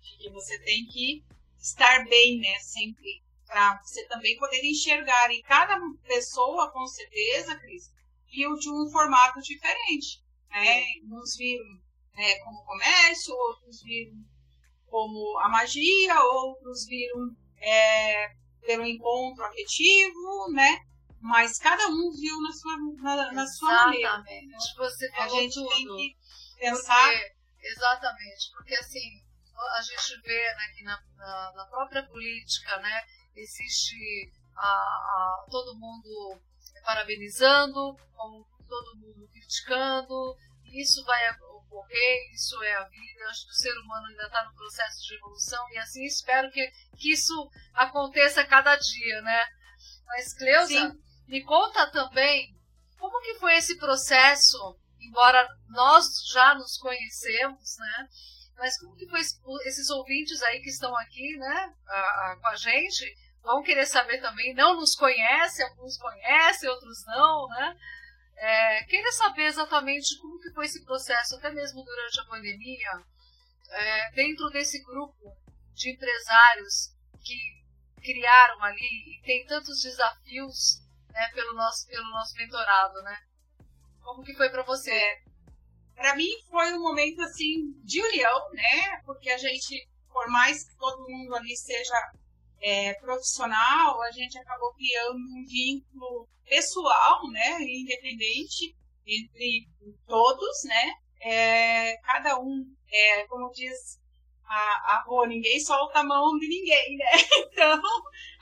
de 0.00 0.18
que 0.18 0.30
você 0.30 0.58
tem 0.60 0.86
que 0.86 1.24
estar 1.58 2.04
bem, 2.08 2.38
né? 2.38 2.58
Sempre 2.60 3.22
para 3.46 3.80
você 3.82 4.06
também 4.08 4.36
poder 4.38 4.62
enxergar. 4.64 5.30
E 5.32 5.42
cada 5.42 5.78
pessoa, 6.06 6.70
com 6.72 6.86
certeza, 6.86 7.56
Cris, 7.58 7.90
viu 8.30 8.54
de 8.56 8.70
um 8.70 8.90
formato 8.90 9.40
diferente. 9.40 10.22
Né? 10.50 10.84
Uns 11.04 11.36
viram 11.36 11.64
né, 12.14 12.38
como 12.40 12.64
comércio, 12.64 13.34
outros 13.34 13.82
viram 13.82 14.16
como 14.96 15.38
a 15.40 15.48
magia, 15.50 16.18
outros 16.22 16.86
viram 16.86 17.36
é, 17.58 18.30
pelo 18.62 18.86
encontro 18.86 19.44
afetivo, 19.44 20.50
né? 20.54 20.80
Mas 21.20 21.58
cada 21.58 21.86
um 21.88 22.10
viu 22.12 22.40
na 22.40 22.52
sua, 22.52 22.76
na, 23.02 23.32
na 23.32 23.46
sua 23.46 23.72
maneira. 23.72 24.08
Exatamente. 24.08 24.74
Você 24.74 25.10
falou 25.10 25.36
a 25.36 25.42
gente 25.42 25.54
tudo. 25.54 25.68
tem 25.68 25.86
que 25.86 26.16
pensar. 26.58 27.12
Porque, 27.12 27.68
exatamente, 27.68 28.50
porque 28.52 28.74
assim, 28.74 29.22
a 29.76 29.82
gente 29.82 30.22
vê 30.22 30.54
né, 30.54 30.72
que 30.74 30.84
na, 30.84 30.98
na, 31.18 31.52
na, 31.56 31.66
própria 31.66 32.02
política, 32.04 32.78
né, 32.78 33.04
existe 33.34 34.32
a, 34.56 34.66
a, 34.66 35.46
todo 35.50 35.78
mundo 35.78 36.40
parabenizando, 36.82 37.98
como 38.14 38.46
todo 38.66 38.96
mundo 38.96 39.28
criticando, 39.30 40.34
isso 40.64 41.04
vai 41.04 41.28
ocorrer, 41.66 42.32
isso 42.32 42.62
é 42.62 42.74
a 42.76 42.84
vida, 42.84 43.28
acho 43.28 43.46
que 43.46 43.52
o 43.52 43.56
ser 43.56 43.78
humano 43.78 44.06
ainda 44.06 44.26
está 44.26 44.44
no 44.44 44.54
processo 44.54 45.02
de 45.06 45.14
evolução 45.14 45.68
e 45.72 45.78
assim 45.78 46.04
espero 46.04 46.50
que, 46.50 46.66
que 46.96 47.12
isso 47.12 47.50
aconteça 47.74 48.44
cada 48.44 48.76
dia, 48.76 49.22
né? 49.22 49.44
Mas, 50.06 50.34
Cleusa, 50.34 50.68
Sim. 50.68 50.92
me 51.26 51.42
conta 51.42 51.90
também 51.90 52.56
como 52.98 53.20
que 53.20 53.34
foi 53.34 53.56
esse 53.56 53.76
processo, 53.76 54.78
embora 55.00 55.46
nós 55.68 56.06
já 56.32 56.54
nos 56.54 56.78
conhecemos, 56.78 57.76
né? 57.78 58.08
Mas 58.56 58.78
como 58.78 58.96
que 58.96 59.06
foi 59.08 59.20
esses 59.20 59.90
ouvintes 59.90 60.42
aí 60.42 60.60
que 60.60 60.70
estão 60.70 60.96
aqui, 60.96 61.36
né, 61.36 61.74
a, 61.86 62.00
a, 62.32 62.36
com 62.40 62.48
a 62.48 62.56
gente, 62.56 63.04
vão 63.42 63.62
querer 63.62 63.84
saber 63.84 64.18
também, 64.20 64.54
não 64.54 64.76
nos 64.76 64.94
conhecem, 64.94 65.66
alguns 65.66 65.98
conhecem, 65.98 66.68
outros 66.68 67.04
não, 67.06 67.48
né? 67.48 67.76
É, 68.36 68.84
queria 68.84 69.12
saber 69.12 69.44
exatamente 69.44 70.18
como 70.20 70.38
que 70.40 70.52
foi 70.52 70.66
esse 70.66 70.84
processo, 70.84 71.36
até 71.36 71.50
mesmo 71.50 71.82
durante 71.82 72.20
a 72.20 72.24
pandemia, 72.26 72.90
é, 73.70 74.10
dentro 74.12 74.48
desse 74.50 74.82
grupo 74.84 75.34
de 75.72 75.90
empresários 75.90 76.94
que 77.24 77.36
criaram 78.00 78.62
ali 78.62 79.18
e 79.18 79.22
tem 79.22 79.44
tantos 79.46 79.82
desafios 79.82 80.80
né, 81.10 81.28
pelo, 81.34 81.54
nosso, 81.54 81.86
pelo 81.88 82.10
nosso 82.10 82.34
mentorado, 82.36 83.02
né? 83.02 83.18
Como 84.02 84.22
que 84.22 84.34
foi 84.34 84.50
para 84.50 84.62
você? 84.62 84.92
É, 84.92 85.22
para 85.94 86.14
mim 86.14 86.30
foi 86.48 86.74
um 86.74 86.82
momento 86.82 87.20
assim 87.22 87.72
de 87.82 88.02
união, 88.02 88.52
né? 88.52 89.00
Porque 89.04 89.30
a 89.30 89.38
gente, 89.38 89.88
por 90.12 90.28
mais 90.28 90.62
que 90.62 90.76
todo 90.76 91.08
mundo 91.08 91.34
ali 91.34 91.56
seja 91.56 92.12
é, 92.60 92.94
profissional, 92.94 94.00
a 94.02 94.10
gente 94.10 94.38
acabou 94.38 94.72
criando 94.74 95.18
um 95.18 95.44
vínculo 95.46 96.28
pessoal, 96.44 97.20
né, 97.30 97.62
independente 97.62 98.74
entre 99.06 99.68
todos, 100.06 100.64
né, 100.64 100.94
é, 101.20 101.96
cada 101.98 102.38
um, 102.40 102.64
é, 102.90 103.26
como 103.26 103.50
diz 103.52 104.00
a, 104.44 104.94
a 104.94 105.04
Rô, 105.06 105.24
ninguém 105.26 105.60
solta 105.60 106.00
a 106.00 106.04
mão 106.04 106.36
de 106.38 106.48
ninguém, 106.48 106.96
né, 106.96 107.10
então 107.52 107.80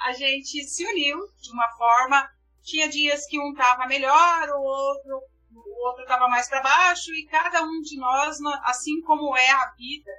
a 0.00 0.12
gente 0.12 0.64
se 0.64 0.86
uniu 0.86 1.18
de 1.40 1.50
uma 1.50 1.68
forma, 1.76 2.28
tinha 2.62 2.88
dias 2.88 3.26
que 3.26 3.38
um 3.38 3.52
estava 3.52 3.86
melhor, 3.86 4.48
o 4.50 4.62
outro 4.62 5.22
o 5.56 5.86
outro 5.86 6.02
estava 6.02 6.28
mais 6.28 6.48
para 6.48 6.62
baixo 6.62 7.12
e 7.14 7.26
cada 7.26 7.62
um 7.62 7.80
de 7.80 7.96
nós, 7.96 8.38
assim 8.64 9.00
como 9.02 9.36
é 9.36 9.50
a 9.50 9.70
vida, 9.76 10.10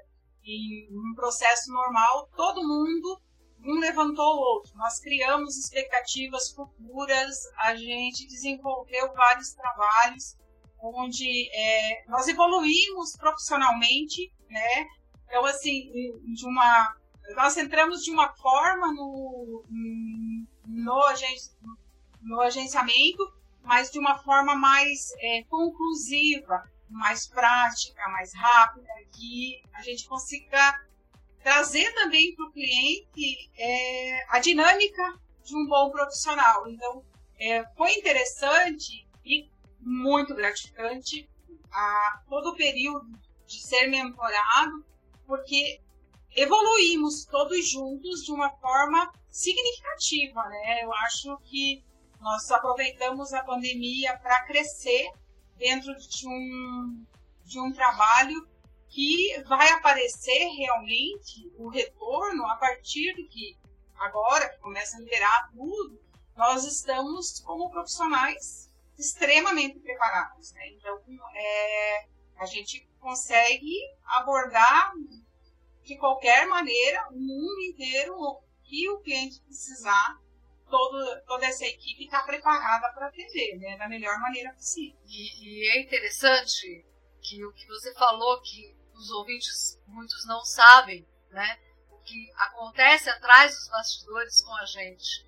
em 0.43 0.87
um 0.91 1.13
processo 1.15 1.71
normal, 1.71 2.29
todo 2.35 2.65
mundo 2.65 3.19
um 3.65 3.79
levantou 3.79 4.35
o 4.35 4.39
outro. 4.39 4.75
Nós 4.75 4.99
criamos 4.99 5.57
expectativas 5.57 6.51
futuras, 6.51 7.35
a 7.59 7.75
gente 7.75 8.27
desenvolveu 8.27 9.13
vários 9.13 9.53
trabalhos 9.53 10.37
onde 10.79 11.49
é, 11.53 12.05
nós 12.07 12.27
evoluímos 12.27 13.15
profissionalmente, 13.17 14.31
né? 14.49 14.87
Então, 15.27 15.43
assim, 15.45 15.91
de 16.33 16.45
uma, 16.45 16.95
nós 17.35 17.57
entramos 17.57 18.03
de 18.03 18.11
uma 18.11 18.29
forma 18.35 18.93
no, 18.93 19.63
no, 19.69 21.01
no 22.21 22.41
agenciamento, 22.41 23.33
mas 23.63 23.91
de 23.91 23.97
uma 23.97 24.17
forma 24.19 24.55
mais 24.55 25.11
é, 25.19 25.43
conclusiva, 25.49 26.63
mais 26.89 27.27
prática, 27.27 28.07
mais 28.09 28.33
rápida, 28.35 28.87
que 29.11 29.61
a 29.73 29.81
gente 29.81 30.07
consiga 30.07 30.84
trazer 31.45 31.93
também 31.93 32.33
para 32.33 32.47
o 32.47 32.51
cliente 32.51 33.51
é, 33.55 34.25
a 34.29 34.39
dinâmica 34.39 35.13
de 35.43 35.55
um 35.55 35.67
bom 35.67 35.91
profissional. 35.91 36.67
Então, 36.67 37.05
é, 37.39 37.63
foi 37.77 37.91
interessante 37.93 39.07
e 39.23 39.47
muito 39.79 40.33
gratificante 40.33 41.29
a 41.71 42.23
todo 42.27 42.49
o 42.49 42.55
período 42.55 43.07
de 43.45 43.61
ser 43.61 43.85
mentorado, 43.85 44.83
porque 45.27 45.79
evoluímos 46.35 47.25
todos 47.25 47.69
juntos 47.69 48.23
de 48.23 48.31
uma 48.31 48.49
forma 48.57 49.13
significativa, 49.29 50.43
né? 50.49 50.83
Eu 50.83 50.91
acho 50.95 51.37
que 51.43 51.85
nós 52.21 52.49
aproveitamos 52.49 53.31
a 53.33 53.43
pandemia 53.43 54.17
para 54.17 54.47
crescer 54.47 55.11
dentro 55.59 55.93
de 55.95 56.27
um, 56.27 57.05
de 57.43 57.59
um 57.59 57.71
trabalho 57.71 58.47
que 58.95 59.43
vai 59.43 59.69
aparecer 59.71 60.47
realmente 60.55 61.51
o 61.57 61.67
retorno 61.67 62.47
a 62.47 62.55
partir 62.55 63.13
do 63.13 63.27
que 63.27 63.57
agora 63.97 64.47
que 64.47 64.57
começa 64.59 64.95
a 64.95 65.01
liberar 65.01 65.51
tudo, 65.53 66.01
nós 66.33 66.63
estamos 66.63 67.41
como 67.41 67.69
profissionais 67.69 68.71
extremamente 68.97 69.79
preparados. 69.79 70.53
Né? 70.53 70.69
Então, 70.69 70.97
é, 71.35 72.07
a 72.37 72.45
gente 72.45 72.87
consegue 73.01 73.75
abordar 74.05 74.93
de 75.83 75.97
qualquer 75.97 76.47
maneira 76.47 77.09
o 77.11 77.19
mundo 77.19 77.61
inteiro 77.63 78.15
que 78.63 78.89
o 78.91 79.01
cliente 79.01 79.41
precisar. 79.41 80.17
Todo, 80.69 81.21
toda 81.27 81.45
essa 81.45 81.65
equipe 81.65 82.05
está 82.05 82.23
preparada 82.23 82.93
para 82.93 83.07
atender 83.07 83.57
né, 83.59 83.77
da 83.77 83.89
melhor 83.89 84.17
maneira 84.19 84.53
possível. 84.53 84.97
E, 85.05 85.43
e 85.43 85.69
é 85.71 85.81
interessante 85.81 86.85
que 87.21 87.45
o 87.45 87.51
que 87.53 87.67
você 87.67 87.93
falou, 87.93 88.41
que 88.41 88.75
os 88.97 89.09
ouvintes, 89.11 89.79
muitos 89.87 90.25
não 90.25 90.43
sabem, 90.43 91.07
né? 91.31 91.59
O 91.91 91.97
que 91.99 92.31
acontece 92.37 93.09
atrás 93.09 93.55
dos 93.55 93.67
bastidores 93.69 94.41
com 94.41 94.55
a 94.55 94.65
gente. 94.65 95.25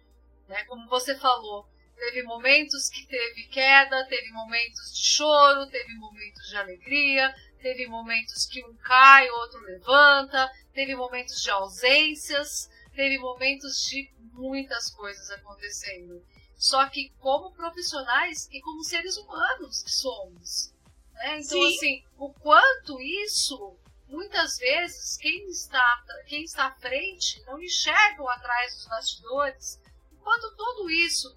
Né? 0.48 0.64
Como 0.66 0.88
você 0.88 1.18
falou, 1.18 1.68
teve 1.96 2.24
momentos 2.24 2.90
que 2.90 3.06
teve 3.06 3.48
queda, 3.48 4.06
teve 4.08 4.32
momentos 4.32 4.94
de 4.94 5.04
choro, 5.04 5.68
teve 5.68 5.94
momentos 5.96 6.48
de 6.48 6.58
alegria, 6.58 7.36
teve 7.62 7.88
momentos 7.88 8.46
que 8.46 8.64
um 8.66 8.76
cai, 8.78 9.30
outro 9.30 9.60
levanta, 9.62 10.50
teve 10.74 10.96
momentos 10.96 11.42
de 11.42 11.50
ausências, 11.50 12.70
teve 12.96 13.18
momentos 13.18 13.84
de 13.86 14.10
muitas 14.34 14.92
coisas 14.92 15.30
acontecendo. 15.32 16.24
Só 16.56 16.88
que 16.90 17.10
como 17.20 17.54
profissionais 17.54 18.48
e 18.52 18.62
como 18.62 18.84
seres 18.84 19.18
humanos 19.18 19.84
que 19.84 19.92
somos, 19.92 20.74
né? 21.18 21.40
Então, 21.40 21.60
Sim. 21.60 21.76
assim, 21.76 22.04
o 22.18 22.34
quanto 22.34 23.00
isso, 23.02 23.78
muitas 24.08 24.58
vezes, 24.58 25.18
quem 25.18 25.48
está, 25.50 26.04
quem 26.28 26.44
está 26.44 26.68
à 26.68 26.76
frente 26.76 27.42
não 27.46 27.62
enxerga 27.62 28.24
o 28.24 28.30
atrás 28.30 28.76
dos 28.76 28.88
bastidores, 28.88 29.80
enquanto 30.12 30.56
tudo 30.56 30.90
isso, 30.90 31.34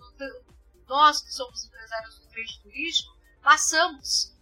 nós 0.87 1.23
que 1.23 1.33
somos 1.33 1.65
empresários 1.65 2.19
do 2.19 2.27
trade 2.29 2.61
turístico, 2.63 3.17
passamos. 3.43 4.35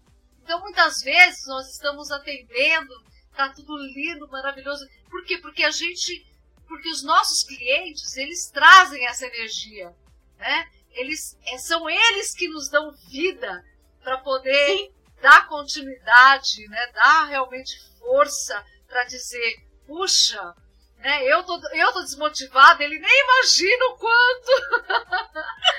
Então, 0.42 0.60
muitas 0.60 1.02
vezes, 1.02 1.46
nós 1.46 1.70
estamos 1.70 2.10
atendendo 2.10 3.08
tá 3.38 3.48
tudo 3.50 3.76
lindo, 3.78 4.28
maravilhoso. 4.28 4.84
Por 5.08 5.24
quê? 5.24 5.38
Porque 5.38 5.62
a 5.62 5.70
gente, 5.70 6.26
porque 6.66 6.88
os 6.90 7.04
nossos 7.04 7.44
clientes, 7.44 8.16
eles 8.16 8.50
trazem 8.50 9.06
essa 9.06 9.26
energia, 9.26 9.94
né? 10.36 10.68
Eles, 10.90 11.38
é, 11.46 11.56
são 11.58 11.88
eles 11.88 12.34
que 12.34 12.48
nos 12.48 12.68
dão 12.68 12.90
vida 13.08 13.64
para 14.02 14.18
poder 14.18 14.76
Sim. 14.76 14.94
Dar 15.20 15.46
continuidade, 15.48 16.66
né? 16.68 16.86
Dar 16.92 17.24
realmente 17.24 17.78
força 17.98 18.64
para 18.86 19.04
dizer, 19.04 19.56
puxa, 19.86 20.54
né? 20.98 21.24
Eu 21.24 21.42
tô, 21.44 21.60
eu 21.72 21.92
tô 21.92 22.02
desmotivada, 22.02 22.82
ele 22.82 22.98
nem 22.98 23.22
imagina 23.24 23.84
o 23.86 23.96
quanto. 23.96 24.52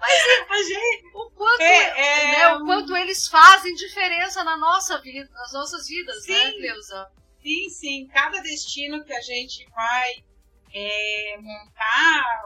Mas 0.00 0.22
a 0.48 0.62
gente, 0.62 1.10
o 1.12 1.30
quanto, 1.30 1.60
é, 1.60 1.98
é, 1.98 2.30
né, 2.30 2.54
o 2.54 2.64
quanto 2.64 2.96
eles 2.96 3.26
fazem 3.26 3.74
diferença 3.74 4.44
na 4.44 4.56
nossa 4.56 5.00
vida, 5.00 5.28
nas 5.32 5.52
nossas 5.52 5.88
vidas, 5.88 6.24
né, 6.26 6.34
sim, 6.34 6.44
né, 6.44 6.52
Cleusa? 6.52 7.10
Sim, 7.42 7.68
sim. 7.68 8.06
Cada 8.06 8.40
destino 8.40 9.04
que 9.04 9.12
a 9.12 9.20
gente 9.20 9.68
vai 9.70 10.24
é, 10.72 11.36
montar, 11.40 12.42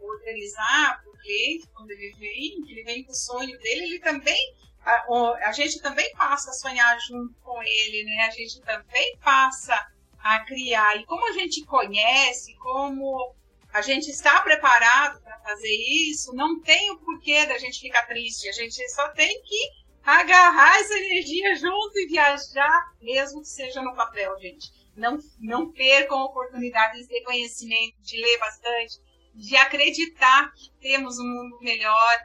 organizar 0.00 1.02
para 1.02 1.10
o 1.10 1.18
cliente, 1.18 1.68
quando 1.72 1.90
ele 1.90 2.14
vem, 2.16 2.62
que 2.62 2.72
ele 2.72 2.84
vem 2.84 3.04
com 3.04 3.12
o 3.12 3.16
sonho 3.16 3.58
dele, 3.58 3.84
ele 3.86 3.98
também. 3.98 4.54
A, 4.84 5.48
a 5.48 5.52
gente 5.52 5.80
também 5.80 6.12
passa 6.14 6.50
a 6.50 6.54
sonhar 6.54 6.98
junto 7.00 7.34
com 7.42 7.62
ele, 7.62 8.04
né? 8.04 8.26
A 8.26 8.30
gente 8.30 8.60
também 8.60 9.16
passa 9.18 9.74
a 10.18 10.40
criar. 10.40 10.96
E 10.96 11.04
como 11.06 11.28
a 11.28 11.32
gente 11.32 11.64
conhece, 11.64 12.54
como 12.56 13.34
a 13.72 13.82
gente 13.82 14.08
está 14.08 14.40
preparado 14.40 15.20
para 15.22 15.38
fazer 15.40 15.74
isso, 16.10 16.34
não 16.34 16.60
tem 16.60 16.90
o 16.92 16.98
porquê 16.98 17.44
da 17.46 17.58
gente 17.58 17.80
ficar 17.80 18.06
triste. 18.06 18.48
A 18.48 18.52
gente 18.52 18.88
só 18.90 19.08
tem 19.08 19.42
que 19.42 19.84
agarrar 20.04 20.78
essa 20.78 20.96
energia 20.96 21.56
junto 21.56 21.98
e 21.98 22.06
viajar, 22.06 22.92
mesmo 23.00 23.40
que 23.40 23.48
seja 23.48 23.82
no 23.82 23.94
papel, 23.94 24.38
gente. 24.38 24.70
Não, 24.96 25.18
não 25.40 25.72
percam 25.72 26.18
oportunidades 26.18 27.08
de 27.08 27.22
conhecimento, 27.24 28.00
de 28.00 28.16
ler 28.20 28.38
bastante, 28.38 29.00
de 29.34 29.56
acreditar 29.56 30.52
que 30.52 30.70
temos 30.80 31.18
um 31.18 31.24
mundo 31.24 31.58
melhor 31.60 32.18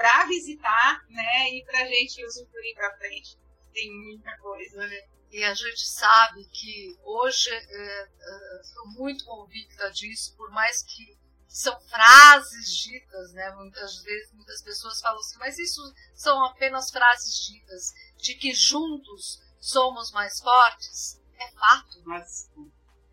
para 0.00 0.24
visitar, 0.24 1.04
né? 1.10 1.50
E 1.50 1.62
para 1.62 1.82
a 1.82 1.86
gente 1.86 2.24
usufruir 2.24 2.74
para 2.74 2.96
frente. 2.96 3.38
Tem 3.70 3.92
muita 3.92 4.34
coisa, 4.38 4.86
né? 4.86 5.02
E 5.30 5.44
a 5.44 5.52
gente 5.52 5.86
sabe 5.86 6.46
que 6.46 6.98
hoje 7.04 7.50
estou 7.50 8.86
é, 8.86 8.90
é, 8.90 8.98
muito 8.98 9.26
convicta 9.26 9.90
disso, 9.90 10.34
por 10.38 10.50
mais 10.50 10.82
que 10.82 11.18
são 11.46 11.78
frases 11.82 12.78
ditas, 12.78 13.32
né? 13.34 13.50
Muitas 13.56 14.02
vezes 14.02 14.32
muitas 14.32 14.62
pessoas 14.62 15.00
falam 15.02 15.20
assim, 15.20 15.38
mas 15.38 15.58
isso 15.58 15.82
são 16.14 16.42
apenas 16.46 16.90
frases 16.90 17.46
ditas, 17.46 17.92
de 18.16 18.34
que 18.36 18.54
juntos 18.54 19.38
somos 19.60 20.10
mais 20.12 20.40
fortes. 20.40 21.20
É 21.38 21.50
fato. 21.52 22.02
Mas, 22.06 22.50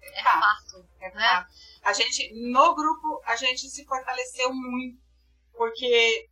é, 0.01 0.21
é 0.21 0.23
fato. 0.23 0.39
fato 0.39 0.89
é 1.01 1.13
né? 1.13 1.27
fato. 1.27 1.53
A 1.83 1.91
gente, 1.91 2.33
no 2.49 2.73
grupo, 2.73 3.21
a 3.25 3.35
gente 3.35 3.69
se 3.69 3.85
fortaleceu 3.85 4.53
muito, 4.53 5.01
porque 5.51 6.29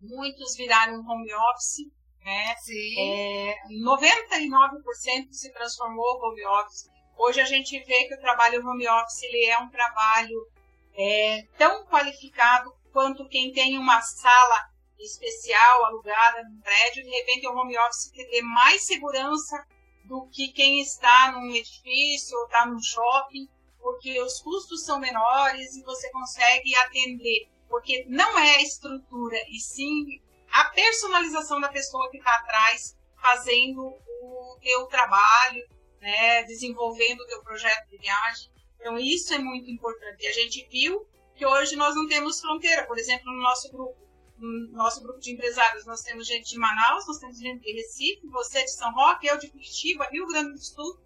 muitos 0.00 0.56
viraram 0.56 1.00
home 1.00 1.32
office, 1.34 1.86
né? 2.24 2.54
Sim. 2.56 3.00
É, 3.00 3.54
99% 3.84 5.32
se 5.32 5.52
transformou 5.52 6.20
home 6.22 6.44
office. 6.46 6.88
Hoje 7.18 7.40
a 7.40 7.44
gente 7.44 7.78
vê 7.84 8.04
que 8.04 8.14
o 8.14 8.20
trabalho 8.20 8.66
home 8.66 8.88
office 8.88 9.22
ele 9.22 9.44
é 9.46 9.58
um 9.58 9.70
trabalho 9.70 10.48
é, 10.94 11.42
tão 11.56 11.86
qualificado 11.86 12.70
quanto 12.92 13.28
quem 13.28 13.52
tem 13.52 13.78
uma 13.78 14.00
sala 14.00 14.58
especial 14.98 15.84
alugada 15.84 16.42
no 16.44 16.62
prédio, 16.62 17.04
de 17.04 17.10
repente 17.10 17.46
o 17.46 17.52
home 17.52 17.78
office 17.78 18.10
tem 18.12 18.42
mais 18.42 18.86
segurança 18.86 19.66
do 20.04 20.26
que 20.28 20.48
quem 20.52 20.80
está 20.80 21.32
num 21.32 21.50
edifício 21.50 22.36
ou 22.38 22.44
está 22.46 22.66
num 22.66 22.80
shopping, 22.80 23.48
porque 23.78 24.20
os 24.22 24.40
custos 24.40 24.84
são 24.84 24.98
menores 24.98 25.76
e 25.76 25.82
você 25.82 26.10
consegue 26.10 26.74
atender, 26.76 27.48
porque 27.68 28.04
não 28.08 28.38
é 28.38 28.56
a 28.56 28.62
estrutura, 28.62 29.36
e 29.48 29.58
sim 29.58 30.20
a 30.50 30.64
personalização 30.70 31.60
da 31.60 31.68
pessoa 31.68 32.10
que 32.10 32.18
está 32.18 32.34
atrás 32.36 32.96
fazendo 33.20 33.82
o 34.22 34.58
teu 34.60 34.86
trabalho, 34.86 35.66
né, 36.00 36.44
desenvolvendo 36.44 37.20
o 37.20 37.26
teu 37.26 37.42
projeto 37.42 37.88
de 37.88 37.98
viagem. 37.98 38.50
Então, 38.78 38.98
isso 38.98 39.34
é 39.34 39.38
muito 39.38 39.70
importante. 39.70 40.22
E 40.22 40.28
a 40.28 40.32
gente 40.32 40.66
viu 40.70 41.06
que 41.34 41.44
hoje 41.44 41.76
nós 41.76 41.94
não 41.94 42.06
temos 42.06 42.40
fronteira. 42.40 42.86
Por 42.86 42.98
exemplo, 42.98 43.32
no 43.32 43.42
nosso 43.42 43.70
grupo, 43.70 43.96
no 44.38 44.72
nosso 44.72 45.02
grupo 45.02 45.18
de 45.18 45.32
empresários, 45.32 45.86
nós 45.86 46.02
temos 46.02 46.26
gente 46.26 46.50
de 46.50 46.58
Manaus, 46.58 47.06
nós 47.06 47.18
temos 47.18 47.38
gente 47.38 47.62
de 47.62 47.72
Recife, 47.72 48.26
você 48.28 48.62
de 48.62 48.70
São 48.70 48.92
Roque, 48.92 49.26
eu 49.26 49.38
de 49.38 49.48
Curitiba, 49.48 50.08
Rio 50.10 50.26
Grande 50.26 50.52
do 50.52 50.62
Sul, 50.62 51.00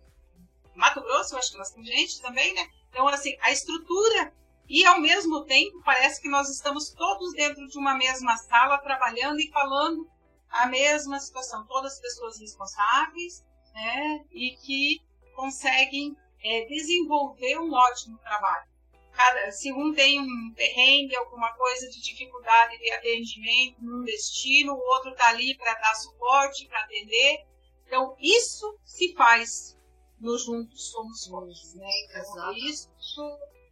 Mato 0.74 1.00
Grosso, 1.00 1.36
acho 1.36 1.52
que 1.52 1.58
nós 1.58 1.70
temos 1.70 1.88
gente 1.88 2.20
também, 2.20 2.52
né? 2.54 2.66
Então, 2.90 3.06
assim, 3.08 3.36
a 3.40 3.52
estrutura 3.52 4.34
e, 4.70 4.86
ao 4.86 5.00
mesmo 5.00 5.44
tempo, 5.46 5.82
parece 5.84 6.22
que 6.22 6.28
nós 6.28 6.48
estamos 6.48 6.90
todos 6.90 7.32
dentro 7.32 7.66
de 7.66 7.76
uma 7.76 7.96
mesma 7.96 8.36
sala, 8.36 8.78
trabalhando 8.78 9.40
e 9.40 9.50
falando 9.50 10.08
a 10.48 10.66
mesma 10.66 11.18
situação. 11.18 11.66
Todas 11.66 11.94
as 11.94 12.00
pessoas 12.00 12.38
responsáveis, 12.38 13.44
né? 13.74 14.24
E 14.30 14.56
que 14.58 15.02
conseguem 15.34 16.16
é, 16.44 16.66
desenvolver 16.66 17.58
um 17.58 17.74
ótimo 17.74 18.16
trabalho. 18.18 18.70
Cada, 19.12 19.50
se 19.50 19.72
um 19.72 19.92
tem 19.92 20.20
um 20.20 20.54
perrengue, 20.54 21.16
alguma 21.16 21.52
coisa 21.54 21.88
de 21.88 22.00
dificuldade 22.00 22.78
de 22.78 22.92
atendimento 22.92 23.82
num 23.82 24.04
destino, 24.04 24.74
o 24.74 24.94
outro 24.94 25.10
está 25.10 25.30
ali 25.30 25.56
para 25.56 25.74
dar 25.74 25.94
suporte, 25.96 26.68
para 26.68 26.84
atender. 26.84 27.44
Então, 27.88 28.14
isso 28.20 28.78
se 28.84 29.14
faz 29.14 29.76
no 30.20 30.38
Juntos 30.38 30.92
Somos 30.92 31.26
Fortes, 31.26 31.74
né? 31.74 31.88
Então, 32.04 32.20
Exato. 32.20 32.52
isso 32.52 32.88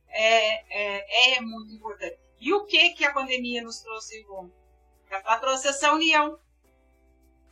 é, 0.08 1.32
é, 1.32 1.36
é 1.36 1.40
muito 1.40 1.74
importante. 1.74 2.18
E 2.40 2.52
o 2.52 2.64
que, 2.64 2.90
que 2.90 3.04
a 3.04 3.12
pandemia 3.12 3.62
nos 3.62 3.80
trouxe 3.80 4.22
bom? 4.24 4.48
Ela 5.10 5.38
trouxe 5.38 5.68
essa 5.68 5.92
união. 5.92 6.38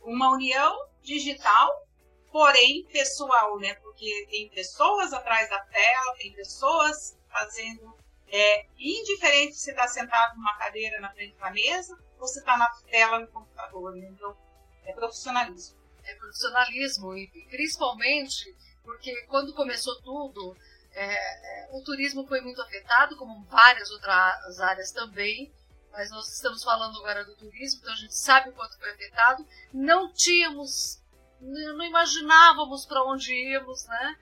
Uma 0.01 0.31
união 0.31 0.87
digital, 1.01 1.85
porém 2.31 2.85
pessoal, 2.85 3.57
né? 3.59 3.73
Porque 3.75 4.27
tem 4.29 4.49
pessoas 4.49 5.11
atrás 5.11 5.49
da 5.49 5.59
tela, 5.59 6.15
tem 6.17 6.31
pessoas 6.33 7.17
fazendo. 7.29 7.95
É, 8.29 8.65
indiferente 8.77 9.55
se 9.55 9.69
está 9.71 9.87
sentado 9.87 10.35
numa 10.35 10.57
cadeira 10.57 10.99
na 10.99 11.09
frente 11.13 11.37
da 11.37 11.49
mesa 11.49 11.97
ou 12.19 12.27
se 12.27 12.39
está 12.39 12.57
na 12.57 12.67
tela 12.89 13.19
no 13.19 13.27
computador. 13.27 13.95
Né? 13.95 14.09
Então, 14.11 14.35
é 14.83 14.91
profissionalismo. 14.91 15.77
É 16.03 16.13
profissionalismo, 16.15 17.15
e 17.15 17.27
principalmente 17.49 18.53
porque 18.87 19.13
quando 19.23 19.53
começou 19.53 20.01
tudo, 20.01 20.55
é, 20.99 21.69
o 21.71 21.81
turismo 21.81 22.25
foi 22.25 22.41
muito 22.41 22.61
afetado, 22.61 23.15
como 23.17 23.43
várias 23.45 23.91
outras 23.91 24.59
áreas 24.59 24.91
também, 24.91 25.51
mas 25.91 26.09
nós 26.09 26.27
estamos 26.33 26.63
falando 26.63 26.97
agora 26.97 27.23
do 27.23 27.35
turismo, 27.35 27.81
então 27.81 27.93
a 27.93 27.97
gente 27.97 28.15
sabe 28.15 28.49
o 28.49 28.53
quanto 28.53 28.77
foi 28.77 28.89
afetado. 28.91 29.45
Não 29.73 30.11
tínhamos, 30.11 31.01
não 31.39 31.85
imaginávamos 31.85 32.85
para 32.85 33.03
onde 33.03 33.33
íamos, 33.33 33.85
né? 33.85 34.17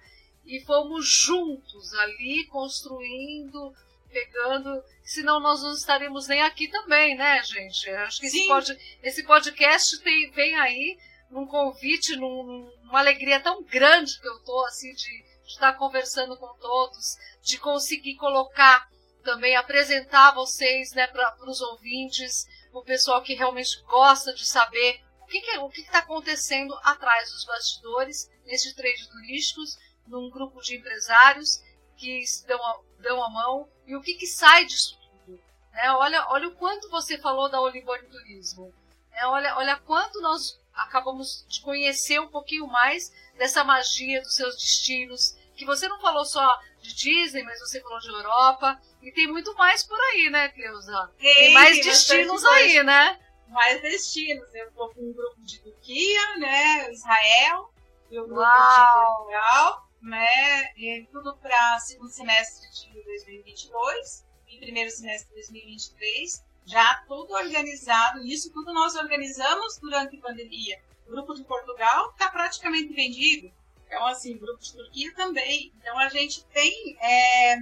E 0.46 0.64
fomos 0.66 1.08
juntos 1.08 1.94
ali 1.96 2.46
construindo, 2.48 3.74
pegando, 4.10 4.84
senão 5.04 5.40
nós 5.40 5.62
não 5.62 5.74
estaríamos 5.74 6.28
nem 6.28 6.42
aqui 6.42 6.68
também, 6.70 7.16
né, 7.16 7.44
gente? 7.44 7.90
Acho 7.90 8.22
que 8.22 8.28
esse, 8.28 8.48
pod, 8.48 8.98
esse, 9.04 9.24
podcast 9.24 10.00
tem, 10.02 10.32
vem 10.32 10.56
aí 10.56 10.98
num 11.30 11.46
convite, 11.46 12.16
num, 12.16 12.72
numa 12.84 13.00
alegria 13.00 13.40
tão 13.42 13.64
grande 13.64 14.20
que 14.20 14.28
eu 14.28 14.40
tô, 14.44 14.66
assim, 14.66 14.94
de 14.94 15.26
de 15.46 15.52
estar 15.52 15.74
conversando 15.74 16.36
com 16.38 16.54
todos, 16.58 17.18
de 17.42 17.58
conseguir 17.60 18.16
colocar 18.16 18.90
também, 19.24 19.56
apresentar 19.56 20.34
vocês 20.34 20.92
né, 20.94 21.08
para 21.08 21.36
os 21.48 21.62
ouvintes, 21.62 22.48
o 22.74 22.84
pessoal 22.84 23.22
que 23.22 23.34
realmente 23.34 23.82
gosta 23.84 24.34
de 24.34 24.46
saber 24.46 25.02
o 25.22 25.26
que 25.26 25.38
está 25.38 25.70
que, 25.70 25.84
que 25.84 25.98
acontecendo 25.98 26.74
atrás 26.84 27.32
dos 27.32 27.46
bastidores, 27.46 28.30
nesses 28.46 28.74
trade 28.74 29.10
turísticos, 29.10 29.78
num 30.06 30.30
grupo 30.30 30.62
de 30.62 30.78
empresários 30.78 31.64
que 31.98 32.24
dão 32.46 32.64
a, 32.64 32.80
dão 33.00 33.24
a 33.24 33.30
mão 33.30 33.70
e 33.88 33.96
o 33.96 34.02
que, 34.02 34.14
que 34.16 34.28
sai 34.28 34.66
disso 34.66 34.98
tudo. 35.26 35.40
Né? 35.72 35.92
Olha, 35.94 36.28
olha 36.30 36.48
o 36.48 36.56
quanto 36.56 36.90
você 36.90 37.18
falou 37.18 37.50
da 37.50 37.60
Olibone 37.60 38.08
Turismo. 38.08 38.74
Né? 39.12 39.26
Olha, 39.26 39.56
olha 39.58 39.78
quanto 39.78 40.22
nós 40.22 40.60
acabamos 40.76 41.46
de 41.48 41.62
conhecer 41.62 42.20
um 42.20 42.28
pouquinho 42.28 42.68
mais 42.68 43.12
dessa 43.38 43.64
magia 43.64 44.22
dos 44.22 44.36
seus 44.36 44.56
destinos, 44.56 45.36
que 45.56 45.66
você 45.66 45.88
não 45.88 46.00
falou 46.00 46.26
só 46.26 46.60
de 46.82 46.94
Disney, 46.94 47.44
mas 47.44 47.60
você 47.60 47.82
falou 47.82 48.00
de 48.00 48.10
Europa, 48.10 48.80
e 49.02 49.12
tem 49.12 49.28
muito 49.28 49.54
mais 49.56 49.84
por 49.84 50.00
aí, 50.00 50.30
né, 50.30 50.50
Cleusa? 50.50 51.12
Tem, 51.18 51.34
tem 51.34 51.54
mais 51.54 51.78
tem 51.78 51.84
destinos 51.84 52.46
aí, 52.46 52.84
né? 52.84 53.20
Mais 53.48 53.82
destinos. 53.82 54.54
Eu 54.54 54.72
tô 54.74 54.90
com 54.90 55.02
um 55.02 55.14
grupo 55.14 55.42
de 55.42 55.62
Turquia, 55.62 56.38
né, 56.38 56.92
Israel, 56.92 57.74
e 58.12 58.20
o 58.20 58.26
grupo 58.26 58.42
Uau. 58.42 58.88
de 58.88 58.94
Portugal, 58.94 59.90
né, 60.02 60.74
e 60.76 61.08
tudo 61.12 61.36
para 61.38 61.80
segundo 61.80 62.12
semestre 62.12 62.70
de 62.70 63.04
2022 63.04 64.26
e 64.48 64.60
primeiro 64.60 64.92
semestre 64.92 65.30
de 65.30 65.36
2023 65.36 66.46
já 66.66 67.04
tudo 67.08 67.34
organizado. 67.34 68.26
Isso 68.26 68.52
tudo 68.52 68.74
nós 68.74 68.96
organizamos 68.96 69.78
durante 69.78 70.18
a 70.18 70.22
pandemia. 70.22 70.82
O 71.08 71.12
grupo 71.12 71.34
de 71.36 71.44
Portugal 71.44 72.12
está 72.12 72.30
praticamente 72.30 72.94
vendido. 72.94 73.52
Então, 73.86 74.06
assim, 74.08 74.38
grupo 74.38 74.62
de 74.62 74.74
Turquia 74.74 75.14
também. 75.14 75.72
Então, 75.78 75.98
a 76.00 76.10
gente 76.10 76.44
tem 76.46 76.98
é, 77.00 77.58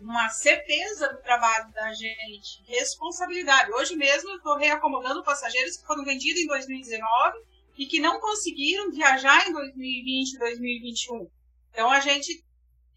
uma 0.00 0.28
certeza 0.28 1.08
do 1.08 1.22
trabalho 1.22 1.72
da 1.72 1.92
gente, 1.94 2.62
responsabilidade. 2.66 3.72
Hoje 3.72 3.96
mesmo 3.96 4.30
eu 4.30 4.36
estou 4.36 4.56
reacomodando 4.56 5.24
passageiros 5.24 5.78
que 5.78 5.86
foram 5.86 6.04
vendidos 6.04 6.40
em 6.40 6.46
2019 6.46 7.38
e 7.78 7.86
que 7.86 8.00
não 8.00 8.20
conseguiram 8.20 8.90
viajar 8.90 9.48
em 9.48 9.52
2020, 9.52 10.38
2021. 10.38 11.30
Então, 11.70 11.90
a 11.90 12.00
gente 12.00 12.44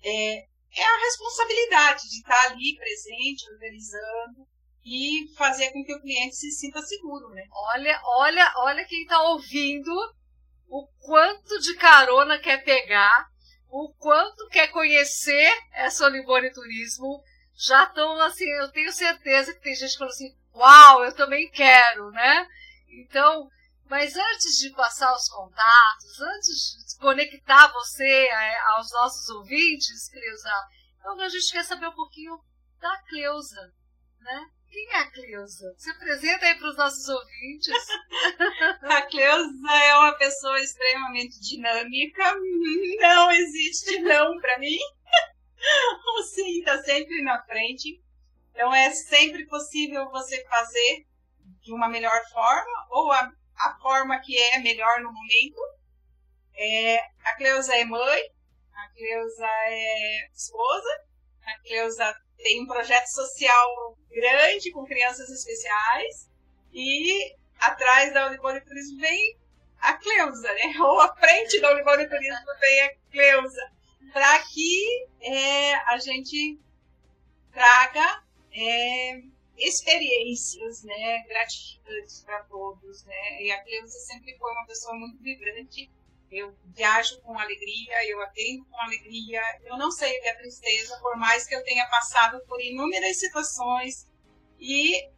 é, 0.03 0.45
é 0.75 0.83
a 0.83 0.99
responsabilidade 0.99 2.09
de 2.09 2.17
estar 2.17 2.51
ali 2.51 2.75
presente, 2.75 3.49
organizando 3.51 4.50
e 4.83 5.27
fazer 5.37 5.71
com 5.71 5.83
que 5.83 5.93
o 5.93 6.01
cliente 6.01 6.35
se 6.35 6.51
sinta 6.51 6.81
seguro, 6.81 7.29
né? 7.29 7.43
Olha, 7.51 8.01
olha, 8.03 8.53
olha 8.57 8.85
quem 8.85 9.03
está 9.03 9.21
ouvindo 9.21 9.91
o 10.67 10.87
quanto 10.99 11.59
de 11.59 11.75
carona 11.75 12.39
quer 12.39 12.63
pegar, 12.63 13.27
o 13.69 13.93
quanto 13.99 14.47
quer 14.47 14.67
conhecer 14.67 15.51
essa 15.73 16.05
Olivone 16.05 16.51
Turismo. 16.51 17.21
Já 17.53 17.83
estão 17.83 18.19
assim, 18.21 18.49
eu 18.59 18.71
tenho 18.71 18.91
certeza 18.91 19.53
que 19.53 19.61
tem 19.61 19.75
gente 19.75 19.97
falou 19.97 20.11
assim, 20.11 20.35
uau, 20.55 21.03
eu 21.03 21.13
também 21.13 21.49
quero, 21.51 22.09
né? 22.11 22.47
Então, 22.89 23.47
mas 23.85 24.15
antes 24.15 24.57
de 24.57 24.71
passar 24.71 25.13
os 25.13 25.27
contatos, 25.27 26.21
antes 26.21 26.87
de 26.87 26.97
conectar 26.99 27.67
você 27.67 28.07
é, 28.07 28.59
aos 28.71 28.89
nossos 28.91 29.29
ouvintes, 29.29 30.09
Cleusa, 30.09 30.69
então 30.97 31.19
a 31.19 31.29
gente 31.29 31.51
quer 31.51 31.63
saber 31.63 31.87
um 31.87 31.95
pouquinho 31.95 32.39
da 32.79 32.97
Cleusa, 33.09 33.73
né? 34.19 34.49
Quem 34.71 34.87
é 34.89 34.99
a 34.99 35.11
Cleusa? 35.11 35.75
Se 35.77 35.89
apresenta 35.89 36.45
aí 36.45 36.55
para 36.57 36.69
os 36.69 36.77
nossos 36.77 37.07
ouvintes. 37.09 37.75
a 38.83 39.01
Cleusa 39.01 39.73
é 39.83 39.95
uma 39.97 40.17
pessoa 40.17 40.57
extremamente 40.61 41.41
dinâmica. 41.41 42.33
Não 43.01 43.31
existe 43.31 43.99
não 43.99 44.39
para 44.39 44.57
mim. 44.59 44.79
O 46.17 46.23
sim 46.23 46.59
está 46.59 46.81
sempre 46.81 47.21
na 47.21 47.43
frente. 47.45 48.01
Então 48.51 48.73
é 48.73 48.89
sempre 48.91 49.45
possível 49.45 50.09
você 50.09 50.43
fazer 50.45 51.05
de 51.61 51.71
uma 51.71 51.87
melhor 51.87 52.19
forma 52.31 52.87
ou 52.89 53.11
a, 53.11 53.31
a 53.57 53.79
forma 53.79 54.19
que 54.21 54.35
é 54.35 54.59
melhor 54.59 55.01
no 55.01 55.13
momento. 55.13 55.59
É, 56.55 56.97
a 57.25 57.35
Cleusa 57.37 57.75
é 57.75 57.85
mãe, 57.85 58.21
a 58.73 58.93
Cleusa 58.93 59.47
é 59.67 60.29
esposa, 60.33 60.89
a 61.45 61.59
Cleusa 61.61 62.15
tem 62.41 62.61
um 62.61 62.67
projeto 62.67 63.07
social 63.07 63.97
grande 64.09 64.71
com 64.71 64.85
crianças 64.85 65.29
especiais 65.29 66.29
e 66.73 67.35
atrás 67.59 68.13
da 68.13 68.27
Unibone 68.27 68.61
Turismo 68.61 68.99
vem 68.99 69.37
a 69.79 69.93
Cleusa, 69.93 70.53
né? 70.53 70.73
Ou 70.79 71.01
à 71.01 71.15
frente 71.15 71.59
da 71.59 71.71
Unibone 71.71 72.07
Turismo 72.07 72.45
vem 72.59 72.81
a 72.81 72.95
Cleusa, 73.11 73.71
para 74.13 74.39
que 74.39 75.07
é, 75.21 75.75
a 75.75 75.97
gente 75.97 76.59
traga 77.51 78.23
é, 78.53 79.21
experiências 79.57 80.83
né, 80.83 81.23
gratificantes 81.27 82.21
para 82.23 82.43
todos. 82.43 83.03
Né? 83.05 83.43
E 83.43 83.51
a 83.51 83.63
Cleusa 83.63 83.99
sempre 83.99 84.37
foi 84.37 84.51
uma 84.51 84.65
pessoa 84.65 84.95
muito 84.95 85.21
vibrante 85.21 85.89
eu 86.31 86.55
viajo 86.65 87.19
com 87.21 87.37
alegria, 87.37 88.09
eu 88.09 88.21
atendo 88.21 88.65
com 88.65 88.81
alegria, 88.81 89.41
eu 89.65 89.77
não 89.77 89.91
sei 89.91 90.17
o 90.17 90.21
que 90.21 90.29
é 90.29 90.33
tristeza, 90.35 90.97
por 91.01 91.17
mais 91.17 91.45
que 91.45 91.53
eu 91.53 91.63
tenha 91.63 91.85
passado 91.89 92.41
por 92.47 92.61
inúmeras 92.61 93.19
situações 93.19 94.07
e 94.57 95.09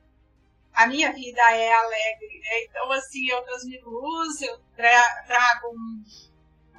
a 0.74 0.88
minha 0.88 1.14
vida 1.14 1.42
é 1.52 1.72
alegre, 1.72 2.40
né? 2.40 2.64
Então, 2.64 2.92
assim, 2.92 3.28
eu 3.28 3.44
transmito 3.44 3.90
luz, 3.90 4.42
eu 4.42 4.58
tra 4.76 5.24
trago 5.28 5.68
um, 5.68 6.04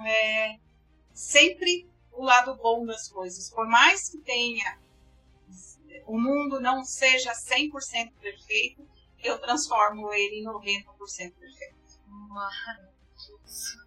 é, 0.05 0.59
sempre 1.13 1.89
o 2.11 2.25
lado 2.25 2.57
bom 2.57 2.85
das 2.85 3.09
coisas. 3.09 3.51
Por 3.51 3.69
mais 3.69 4.09
que 4.09 4.19
tenha, 4.19 4.81
o 6.07 6.19
mundo 6.19 6.61
não 6.61 6.85
seja 6.85 7.33
100% 7.33 8.13
perfeito, 8.21 8.85
eu 9.23 9.39
transformo 9.39 10.13
ele 10.13 10.41
em 10.41 10.45
90% 10.45 11.35
perfeito. 11.35 11.75
Maravilhoso. 12.09 13.84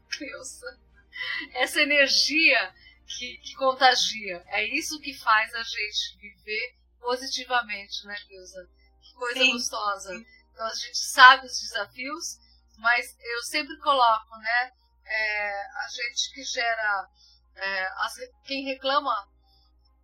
Essa 1.54 1.82
energia 1.82 2.74
que, 3.08 3.38
que, 3.38 3.56
contagia. 3.56 4.44
É 4.48 4.64
isso 4.64 5.00
que 5.00 5.14
faz 5.14 5.54
a 5.54 5.64
gente 5.64 6.18
viver 6.20 6.76
positivamente, 7.00 8.06
né, 8.06 8.16
Cleusa? 8.28 8.70
Que 9.02 9.14
coisa 9.14 9.40
Sim. 9.40 9.52
gostosa. 9.54 10.14
Então 10.52 10.66
a 10.66 10.76
gente 10.76 10.98
sabe 10.98 11.46
os 11.46 11.60
desafios, 11.60 12.38
mas 12.78 13.16
eu 13.20 13.44
sempre 13.44 13.78
coloco, 13.80 14.38
né? 14.38 14.72
É, 15.06 15.62
a 15.86 15.88
gente 15.90 16.34
que 16.34 16.44
gera. 16.44 17.10
É, 17.56 17.88
as, 18.04 18.14
quem 18.46 18.66
reclama 18.66 19.16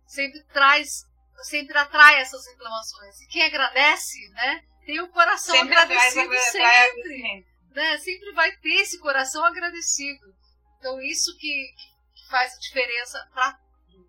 sempre 0.06 0.42
traz, 0.44 1.04
sempre 1.42 1.76
atrai 1.78 2.20
essas 2.20 2.46
reclamações. 2.46 3.20
E 3.20 3.26
quem 3.28 3.42
agradece, 3.42 4.28
né? 4.30 4.64
Tem 4.84 5.00
o 5.00 5.08
coração 5.08 5.54
sempre 5.56 5.74
agradecido 5.74 6.32
atrai, 6.32 6.88
sempre 6.88 7.53
né, 7.74 7.98
sempre 7.98 8.32
vai 8.32 8.52
ter 8.56 8.74
esse 8.80 8.98
coração 9.00 9.44
agradecido. 9.44 10.34
Então, 10.78 11.00
isso 11.00 11.36
que, 11.38 11.74
que 12.14 12.28
faz 12.30 12.54
a 12.54 12.58
diferença 12.58 13.28
para 13.32 13.52
tudo. 13.90 14.06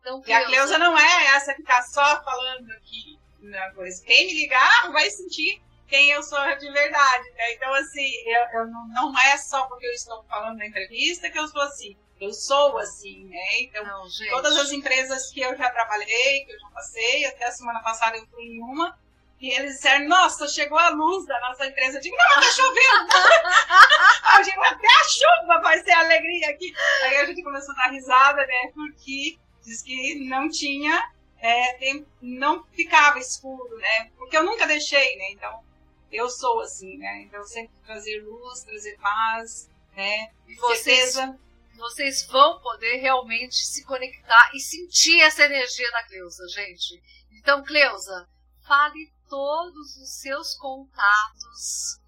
Então, 0.00 0.22
e 0.26 0.32
a 0.32 0.44
Cleusa 0.44 0.78
não 0.78 0.98
é 0.98 1.26
essa 1.36 1.54
que 1.54 1.62
está 1.62 1.82
só 1.82 2.22
falando 2.24 2.70
aqui 2.72 3.18
na 3.40 3.72
coisa. 3.72 4.02
Quem 4.04 4.26
me 4.26 4.34
ligar 4.34 4.90
vai 4.92 5.10
sentir 5.10 5.62
quem 5.86 6.10
eu 6.10 6.22
sou 6.22 6.38
de 6.56 6.70
verdade. 6.72 7.30
Né? 7.30 7.54
Então, 7.54 7.72
assim, 7.74 8.10
eu, 8.26 8.60
eu 8.60 8.66
não, 8.66 8.88
não, 8.88 9.20
é 9.20 9.36
só 9.36 9.66
porque 9.66 9.86
eu 9.86 9.92
estou 9.92 10.24
falando 10.24 10.58
na 10.58 10.66
entrevista 10.66 11.30
que 11.30 11.38
eu 11.38 11.46
sou 11.48 11.62
assim. 11.62 11.96
Eu 12.20 12.32
sou 12.32 12.78
assim, 12.78 13.24
né? 13.26 13.60
Então, 13.60 13.84
não, 13.84 14.02
todas 14.30 14.56
as 14.56 14.72
empresas 14.72 15.30
que 15.30 15.40
eu 15.40 15.54
já 15.54 15.68
trabalhei, 15.68 16.44
que 16.46 16.52
eu 16.52 16.58
já 16.58 16.70
passei, 16.70 17.26
até 17.26 17.44
a 17.44 17.52
semana 17.52 17.82
passada 17.82 18.16
eu 18.16 18.26
fui 18.28 18.42
em 18.42 18.62
uma, 18.62 18.98
e 19.38 19.50
eles 19.50 19.74
disseram, 19.74 20.08
nossa, 20.08 20.48
chegou 20.48 20.78
a 20.78 20.88
luz 20.88 21.26
da 21.26 21.38
nossa 21.40 21.66
empresa. 21.66 21.98
Eu 21.98 22.02
digo, 22.02 22.16
não, 22.16 22.40
tá 22.40 22.50
chovendo. 22.52 23.08
eu 24.38 24.44
digo, 24.44 24.62
até 24.62 24.86
a 24.86 25.04
chuva 25.04 25.60
vai 25.60 25.78
ser 25.82 25.92
alegria 25.92 26.50
aqui. 26.50 26.72
Aí 27.02 27.16
a 27.18 27.26
gente 27.26 27.42
começou 27.42 27.74
a 27.74 27.76
dar 27.76 27.90
risada, 27.90 28.46
né? 28.46 28.72
Porque 28.74 29.38
diz 29.62 29.82
que 29.82 30.26
não 30.26 30.48
tinha, 30.48 31.12
é, 31.38 31.74
tem, 31.74 32.06
não 32.22 32.64
ficava 32.72 33.18
escuro, 33.18 33.76
né? 33.76 34.10
Porque 34.16 34.36
eu 34.38 34.44
nunca 34.44 34.66
deixei, 34.66 35.16
né? 35.16 35.32
Então, 35.32 35.62
eu 36.10 36.30
sou 36.30 36.60
assim, 36.60 36.96
né? 36.96 37.22
Então, 37.22 37.44
sempre 37.44 37.76
trazer 37.84 38.22
luz, 38.22 38.62
trazer 38.62 38.96
paz, 38.98 39.68
né? 39.94 40.30
E 40.48 40.54
vocês, 40.54 41.12
certeza. 41.12 41.38
vocês 41.76 42.26
vão 42.26 42.58
poder 42.60 42.96
realmente 42.96 43.56
se 43.56 43.84
conectar 43.84 44.50
e 44.54 44.60
sentir 44.60 45.20
essa 45.20 45.44
energia 45.44 45.90
da 45.90 46.04
Cleusa, 46.04 46.48
gente. 46.48 47.02
Então, 47.32 47.62
Cleusa, 47.62 48.26
fale 48.66 49.14
todos 49.28 49.96
os 49.96 50.20
seus 50.20 50.54
contatos 50.54 52.00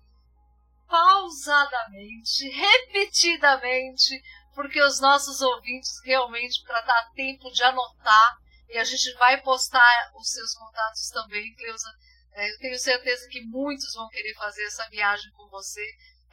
pausadamente, 0.88 2.48
repetidamente, 2.48 4.22
porque 4.54 4.82
os 4.82 5.00
nossos 5.00 5.40
ouvintes 5.40 6.00
realmente 6.04 6.62
para 6.64 6.80
dar 6.80 7.10
tempo 7.14 7.50
de 7.50 7.62
anotar 7.62 8.38
e 8.68 8.76
a 8.76 8.84
gente 8.84 9.12
vai 9.14 9.40
postar 9.40 10.12
os 10.14 10.30
seus 10.30 10.54
contatos 10.54 11.08
também, 11.10 11.54
Cleusa. 11.54 11.90
É, 12.32 12.50
eu 12.50 12.58
tenho 12.58 12.78
certeza 12.78 13.28
que 13.28 13.44
muitos 13.44 13.94
vão 13.94 14.08
querer 14.08 14.34
fazer 14.34 14.64
essa 14.64 14.88
viagem 14.90 15.30
com 15.32 15.48
você, 15.48 15.84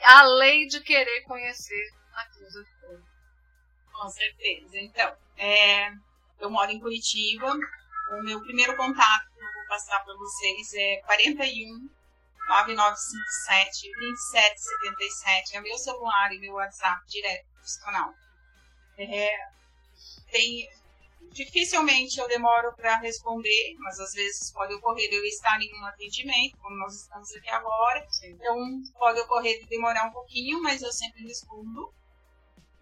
além 0.03 0.67
de 0.67 0.81
querer 0.81 1.21
conhecer 1.21 1.89
a 2.13 2.25
Cleusa 2.27 2.65
Com 3.93 4.09
certeza. 4.09 4.77
Então, 4.77 5.17
é, 5.37 5.91
eu 6.39 6.49
moro 6.49 6.71
em 6.71 6.79
Curitiba. 6.79 7.53
O 8.11 8.23
meu 8.23 8.39
primeiro 8.41 8.75
contato 8.75 9.35
passar 9.67 10.03
para 10.03 10.15
vocês 10.15 10.73
é 10.73 10.97
41 11.05 11.89
9957 12.47 13.91
2777. 13.91 15.57
É 15.57 15.61
meu 15.61 15.77
celular 15.77 16.33
e 16.33 16.39
meu 16.39 16.53
WhatsApp 16.53 17.01
direto 17.07 17.45
profissional. 17.53 18.13
É, 18.97 19.29
tem, 20.31 20.69
dificilmente 21.31 22.19
eu 22.19 22.27
demoro 22.27 22.73
para 22.75 22.97
responder, 22.99 23.75
mas 23.79 23.99
às 23.99 24.13
vezes 24.13 24.51
pode 24.51 24.73
ocorrer 24.75 25.09
eu 25.11 25.23
estar 25.25 25.59
em 25.61 25.73
um 25.79 25.85
atendimento, 25.85 26.57
como 26.57 26.77
nós 26.77 26.95
estamos 26.95 27.33
aqui 27.35 27.49
agora. 27.49 28.05
Sim. 28.09 28.31
Então 28.31 28.83
pode 28.97 29.19
ocorrer 29.21 29.59
de 29.59 29.67
demorar 29.67 30.07
um 30.07 30.11
pouquinho, 30.11 30.61
mas 30.61 30.81
eu 30.81 30.91
sempre 30.91 31.23
respondo. 31.23 31.93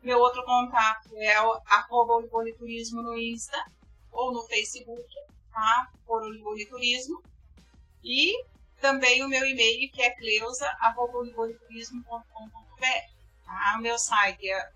Meu 0.01 0.19
outro 0.19 0.43
contato 0.43 1.09
é 1.15 1.41
o 1.41 1.61
arroba 1.65 2.21
no 2.21 3.17
Insta 3.17 3.65
ou 4.11 4.33
no 4.33 4.43
Facebook 4.43 5.07
tá? 5.53 5.89
Por 6.05 6.21
Turismo. 6.69 7.23
E 8.03 8.43
também 8.81 9.23
o 9.23 9.29
meu 9.29 9.45
e-mail, 9.45 9.89
que 9.91 10.01
é 10.01 10.09
cleusa.oligoreturismo.com.br. 10.11 12.83
Tá? 13.45 13.75
O 13.77 13.81
meu 13.81 13.97
site 13.97 14.49
é 14.49 14.69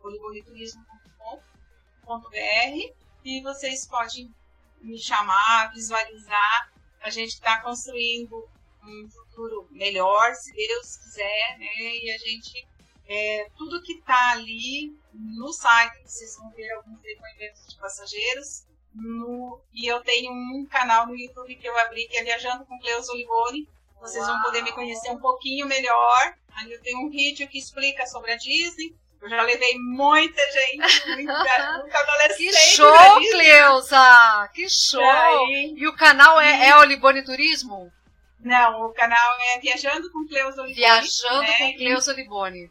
oligoreturismo.com.br 0.00 2.94
e 3.24 3.42
vocês 3.42 3.84
podem 3.86 4.32
me 4.80 4.96
chamar, 4.98 5.72
visualizar. 5.72 6.72
A 7.00 7.10
gente 7.10 7.30
está 7.30 7.60
construindo 7.60 8.48
um 8.84 9.08
futuro 9.10 9.66
melhor, 9.70 10.34
se 10.34 10.52
Deus 10.52 10.96
quiser, 10.96 11.58
né? 11.58 11.76
E 11.76 12.10
a 12.10 12.18
gente 12.18 12.66
é, 13.08 13.48
tudo 13.56 13.82
que 13.82 13.94
está 13.94 14.32
ali 14.32 14.94
no 15.14 15.50
site, 15.50 16.02
vocês 16.04 16.36
vão 16.36 16.50
ver 16.50 16.70
alguns 16.72 17.00
depoimentos 17.00 17.66
de 17.66 17.76
passageiros. 17.78 18.66
No, 18.94 19.60
e 19.72 19.86
eu 19.86 20.00
tenho 20.00 20.32
um 20.32 20.66
canal 20.66 21.06
no 21.06 21.16
YouTube 21.16 21.54
que 21.54 21.68
eu 21.68 21.78
abri, 21.78 22.06
que 22.08 22.16
é 22.16 22.24
Viajando 22.24 22.64
com 22.64 22.78
Cleus 22.78 23.08
Olivone. 23.08 23.68
Vocês 24.00 24.24
Uau. 24.24 24.34
vão 24.34 24.42
poder 24.42 24.62
me 24.62 24.72
conhecer 24.72 25.10
um 25.10 25.18
pouquinho 25.18 25.66
melhor. 25.66 26.34
Ali 26.56 26.72
eu 26.72 26.82
tenho 26.82 27.00
um 27.00 27.10
vídeo 27.10 27.48
que 27.48 27.58
explica 27.58 28.06
sobre 28.06 28.32
a 28.32 28.36
Disney. 28.36 28.94
Eu 29.20 29.28
já 29.28 29.42
levei 29.42 29.76
muita 29.78 30.40
gente, 30.52 31.06
muita, 31.08 31.78
muita 31.82 31.98
adolescente. 31.98 32.52
Que 32.52 32.52
show, 32.52 33.20
Cleusa! 33.32 34.50
Que 34.54 34.68
show! 34.68 35.48
E 35.76 35.86
o 35.88 35.96
canal 35.96 36.40
é, 36.40 36.68
é 36.68 36.76
Olibone 36.76 37.24
Turismo? 37.24 37.92
Não, 38.40 38.86
o 38.86 38.92
canal 38.92 39.36
é 39.50 39.58
Viajando 39.58 40.10
com 40.12 40.26
Cleusa 40.26 40.62
Olibone. 40.62 40.74
Viajando 40.74 41.42
né? 41.42 41.58
com 41.58 41.78
Cleusa 41.78 42.12
Olibone. 42.12 42.70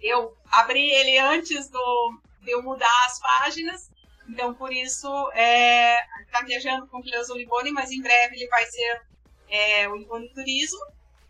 Eu 0.00 0.36
abri 0.50 0.90
ele 0.90 1.18
antes 1.18 1.68
do, 1.70 2.20
de 2.42 2.50
eu 2.50 2.62
mudar 2.62 3.06
as 3.06 3.20
páginas, 3.20 3.88
então 4.28 4.54
por 4.54 4.72
isso 4.72 5.08
é, 5.32 5.96
tá 6.30 6.42
viajando 6.42 6.86
com 6.88 7.02
Cleusa 7.02 7.32
Olibone, 7.32 7.72
mas 7.72 7.90
em 7.90 8.02
breve 8.02 8.36
ele 8.36 8.48
vai 8.48 8.66
ser 8.66 9.02
é, 9.48 9.88
Olibone 9.88 10.28
Turismo. 10.32 10.80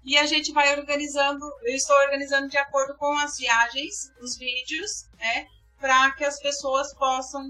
E 0.04 0.16
a 0.16 0.24
gente 0.24 0.52
vai 0.52 0.78
organizando, 0.78 1.44
eu 1.62 1.74
estou 1.74 1.96
organizando 1.96 2.48
de 2.48 2.56
acordo 2.56 2.96
com 2.96 3.12
as 3.18 3.36
viagens, 3.38 4.12
os 4.20 4.36
vídeos, 4.38 5.08
né, 5.18 5.48
para 5.80 6.12
que 6.12 6.24
as 6.24 6.40
pessoas 6.40 6.94
possam 6.94 7.42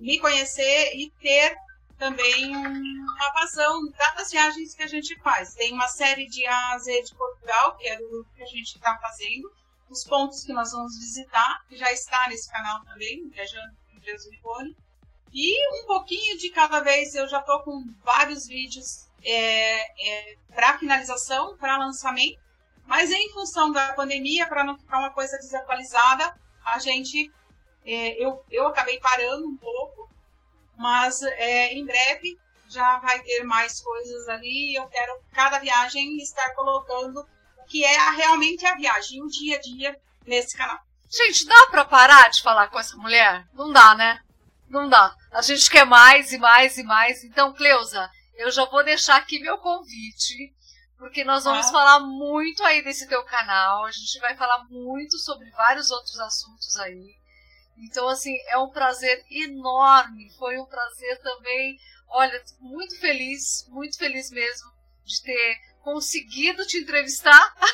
me 0.00 0.18
conhecer 0.18 0.92
e 0.96 1.12
ter 1.20 1.56
também 1.96 2.54
uma 2.56 3.32
vazão 3.32 3.80
das 4.16 4.30
viagens 4.30 4.74
que 4.74 4.82
a 4.82 4.88
gente 4.88 5.16
faz. 5.20 5.54
Tem 5.54 5.72
uma 5.72 5.86
série 5.86 6.26
de 6.26 6.44
A 6.46 6.72
a 6.72 6.78
Z 6.78 7.02
de 7.02 7.14
Portugal, 7.14 7.76
que 7.76 7.88
é 7.88 7.96
do 7.96 8.08
grupo 8.08 8.30
que 8.34 8.42
a 8.42 8.46
gente 8.46 8.74
está 8.74 8.98
fazendo, 8.98 9.52
os 9.88 10.02
pontos 10.04 10.42
que 10.44 10.52
nós 10.52 10.72
vamos 10.72 10.98
visitar, 10.98 11.64
que 11.68 11.76
já 11.76 11.92
está 11.92 12.28
nesse 12.28 12.50
canal 12.50 12.84
também, 12.84 13.28
Viajando 13.28 13.83
E 15.32 15.82
um 15.82 15.86
pouquinho 15.86 16.38
de 16.38 16.50
cada 16.50 16.80
vez, 16.80 17.14
eu 17.14 17.26
já 17.28 17.40
estou 17.40 17.60
com 17.62 17.84
vários 18.04 18.46
vídeos 18.46 19.08
é, 19.24 20.30
é, 20.32 20.36
para 20.54 20.78
finalização, 20.78 21.56
para 21.56 21.78
lançamento, 21.78 22.38
mas 22.86 23.10
em 23.10 23.32
função 23.32 23.72
da 23.72 23.94
pandemia, 23.94 24.46
para 24.46 24.62
não 24.62 24.76
ficar 24.76 24.98
uma 24.98 25.10
coisa 25.10 25.36
desatualizada, 25.38 26.38
a 26.64 26.78
gente, 26.78 27.32
é, 27.84 28.24
eu, 28.24 28.44
eu 28.50 28.66
acabei 28.66 29.00
parando 29.00 29.46
um 29.46 29.56
pouco, 29.56 30.08
mas 30.76 31.22
é, 31.22 31.72
em 31.72 31.84
breve 31.84 32.38
já 32.68 32.98
vai 32.98 33.22
ter 33.22 33.42
mais 33.44 33.80
coisas 33.80 34.28
ali. 34.28 34.74
Eu 34.74 34.86
quero 34.88 35.20
cada 35.32 35.58
viagem 35.58 36.16
estar 36.18 36.54
colocando 36.54 37.26
o 37.58 37.64
que 37.64 37.84
é 37.84 37.96
a, 37.96 38.10
realmente 38.10 38.66
a 38.66 38.74
viagem, 38.74 39.22
o 39.22 39.28
dia 39.28 39.56
a 39.56 39.60
dia 39.60 40.00
nesse 40.26 40.56
canal. 40.56 40.78
Gente, 41.16 41.46
dá 41.46 41.68
para 41.70 41.84
parar 41.84 42.28
de 42.28 42.42
falar 42.42 42.66
com 42.68 42.78
essa 42.78 42.96
mulher? 42.96 43.46
Não 43.52 43.72
dá, 43.72 43.94
né? 43.94 44.20
Não 44.68 44.88
dá. 44.88 45.14
A 45.30 45.42
gente 45.42 45.70
quer 45.70 45.86
mais 45.86 46.32
e 46.32 46.38
mais 46.38 46.76
e 46.76 46.82
mais. 46.82 47.22
Então, 47.22 47.54
Cleusa, 47.54 48.10
eu 48.34 48.50
já 48.50 48.64
vou 48.64 48.82
deixar 48.82 49.16
aqui 49.16 49.38
meu 49.38 49.56
convite, 49.58 50.52
porque 50.98 51.22
nós 51.22 51.44
vamos 51.44 51.66
ah. 51.66 51.70
falar 51.70 52.00
muito 52.00 52.64
aí 52.64 52.82
desse 52.82 53.06
teu 53.06 53.22
canal. 53.22 53.84
A 53.84 53.92
gente 53.92 54.18
vai 54.18 54.36
falar 54.36 54.64
muito 54.64 55.16
sobre 55.18 55.48
vários 55.50 55.92
outros 55.92 56.18
assuntos 56.18 56.76
aí. 56.78 57.14
Então, 57.76 58.08
assim, 58.08 58.34
é 58.48 58.58
um 58.58 58.70
prazer 58.70 59.24
enorme. 59.30 60.32
Foi 60.36 60.58
um 60.58 60.66
prazer 60.66 61.20
também. 61.22 61.78
Olha, 62.08 62.42
muito 62.58 62.98
feliz, 62.98 63.68
muito 63.68 63.96
feliz 63.98 64.32
mesmo 64.32 64.68
de 65.04 65.22
ter 65.22 65.60
conseguido 65.84 66.66
te 66.66 66.78
entrevistar. 66.78 67.54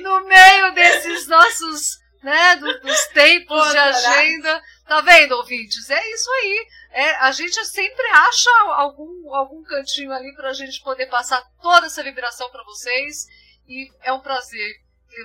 no 0.00 0.24
meio 0.24 0.72
desses 0.72 1.28
nossos 1.28 1.98
né, 2.22 2.56
do, 2.56 2.80
dos 2.80 3.06
tempos 3.08 3.70
de 3.70 3.78
agenda. 3.78 4.62
Tá 4.86 5.02
vendo, 5.02 5.32
ouvintes? 5.32 5.88
É 5.90 6.10
isso 6.12 6.30
aí. 6.30 6.66
É, 6.92 7.10
a 7.16 7.30
gente 7.30 7.62
sempre 7.66 8.06
acha 8.06 8.50
algum, 8.76 9.34
algum 9.34 9.62
cantinho 9.62 10.10
ali 10.10 10.34
para 10.34 10.48
a 10.48 10.54
gente 10.54 10.82
poder 10.82 11.06
passar 11.06 11.44
toda 11.60 11.86
essa 11.86 12.02
vibração 12.02 12.50
para 12.50 12.64
vocês. 12.64 13.26
E 13.68 13.92
é 14.02 14.12
um 14.12 14.20
prazer 14.20 14.76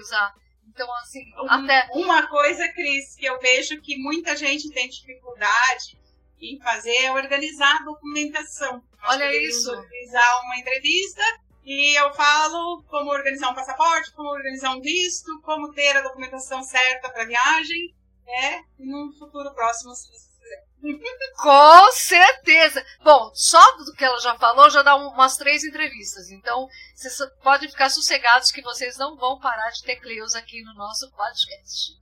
usar. 0.02 0.34
Então, 0.67 0.91
assim, 0.98 1.24
um, 1.38 1.50
até. 1.50 1.88
Uma 1.93 2.28
coisa, 2.28 2.67
Cris, 2.74 3.15
que 3.15 3.26
eu 3.26 3.39
vejo 3.39 3.80
que 3.82 3.98
muita 3.98 4.36
gente 4.36 4.69
tem 4.72 4.89
dificuldade 4.89 5.98
em 6.43 6.60
fazer 6.60 6.95
é 7.03 7.12
organizar 7.12 7.77
a 7.77 7.86
documentação. 7.86 8.84
Nós 9.01 9.15
Olha 9.15 9.36
isso. 9.36 9.71
Organizar 9.71 10.41
uma 10.43 10.58
entrevista 10.58 11.21
e 11.65 11.97
eu 11.97 12.13
falo 12.13 12.84
como 12.89 13.10
organizar 13.10 13.49
um 13.49 13.56
passaporte, 13.56 14.12
como 14.12 14.29
organizar 14.29 14.75
um 14.75 14.82
visto, 14.82 15.41
como 15.41 15.71
ter 15.71 15.95
a 15.95 16.01
documentação 16.01 16.62
certa 16.62 17.10
para 17.10 17.25
viagem, 17.25 17.95
né? 18.25 18.63
num 18.77 19.13
futuro 19.13 19.53
próximo, 19.53 19.95
se 19.95 20.10
você 20.10 20.27
quiser. 20.27 21.34
Com 21.38 21.91
certeza! 21.93 22.86
Bom, 23.01 23.32
só 23.34 23.62
do 23.77 23.93
que 23.93 24.03
ela 24.03 24.19
já 24.19 24.36
falou, 24.36 24.69
já 24.69 24.84
dá 24.84 24.95
umas 24.95 25.38
três 25.38 25.63
entrevistas. 25.63 26.29
Então, 26.32 26.67
vocês 26.93 27.17
podem 27.41 27.69
ficar 27.69 27.89
sossegados 27.89 28.51
que 28.51 28.62
vocês 28.62 28.97
não 28.97 29.15
vão 29.15 29.39
parar 29.39 29.69
de 29.69 29.84
ter 29.84 29.95
Cleusa 30.01 30.39
aqui 30.39 30.62
no 30.63 30.73
nosso 30.73 31.10
podcast. 31.12 31.93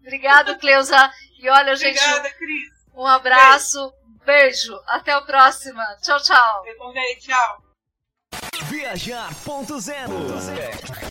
Obrigada, 0.00 0.56
Cleusa. 0.60 1.10
E 1.38 1.48
olha, 1.48 1.74
gente. 1.74 1.98
Obrigada, 1.98 2.30
Cris. 2.34 2.79
Um 2.94 3.06
abraço, 3.06 3.92
beijo. 4.24 4.72
beijo. 4.72 4.80
Até 4.86 5.12
a 5.12 5.20
próxima. 5.22 5.82
Tchau, 6.02 6.20
tchau. 6.20 6.66
Eu 6.66 6.78
também, 6.78 7.16
tchau. 7.18 7.62
Viajar.0 8.68 11.09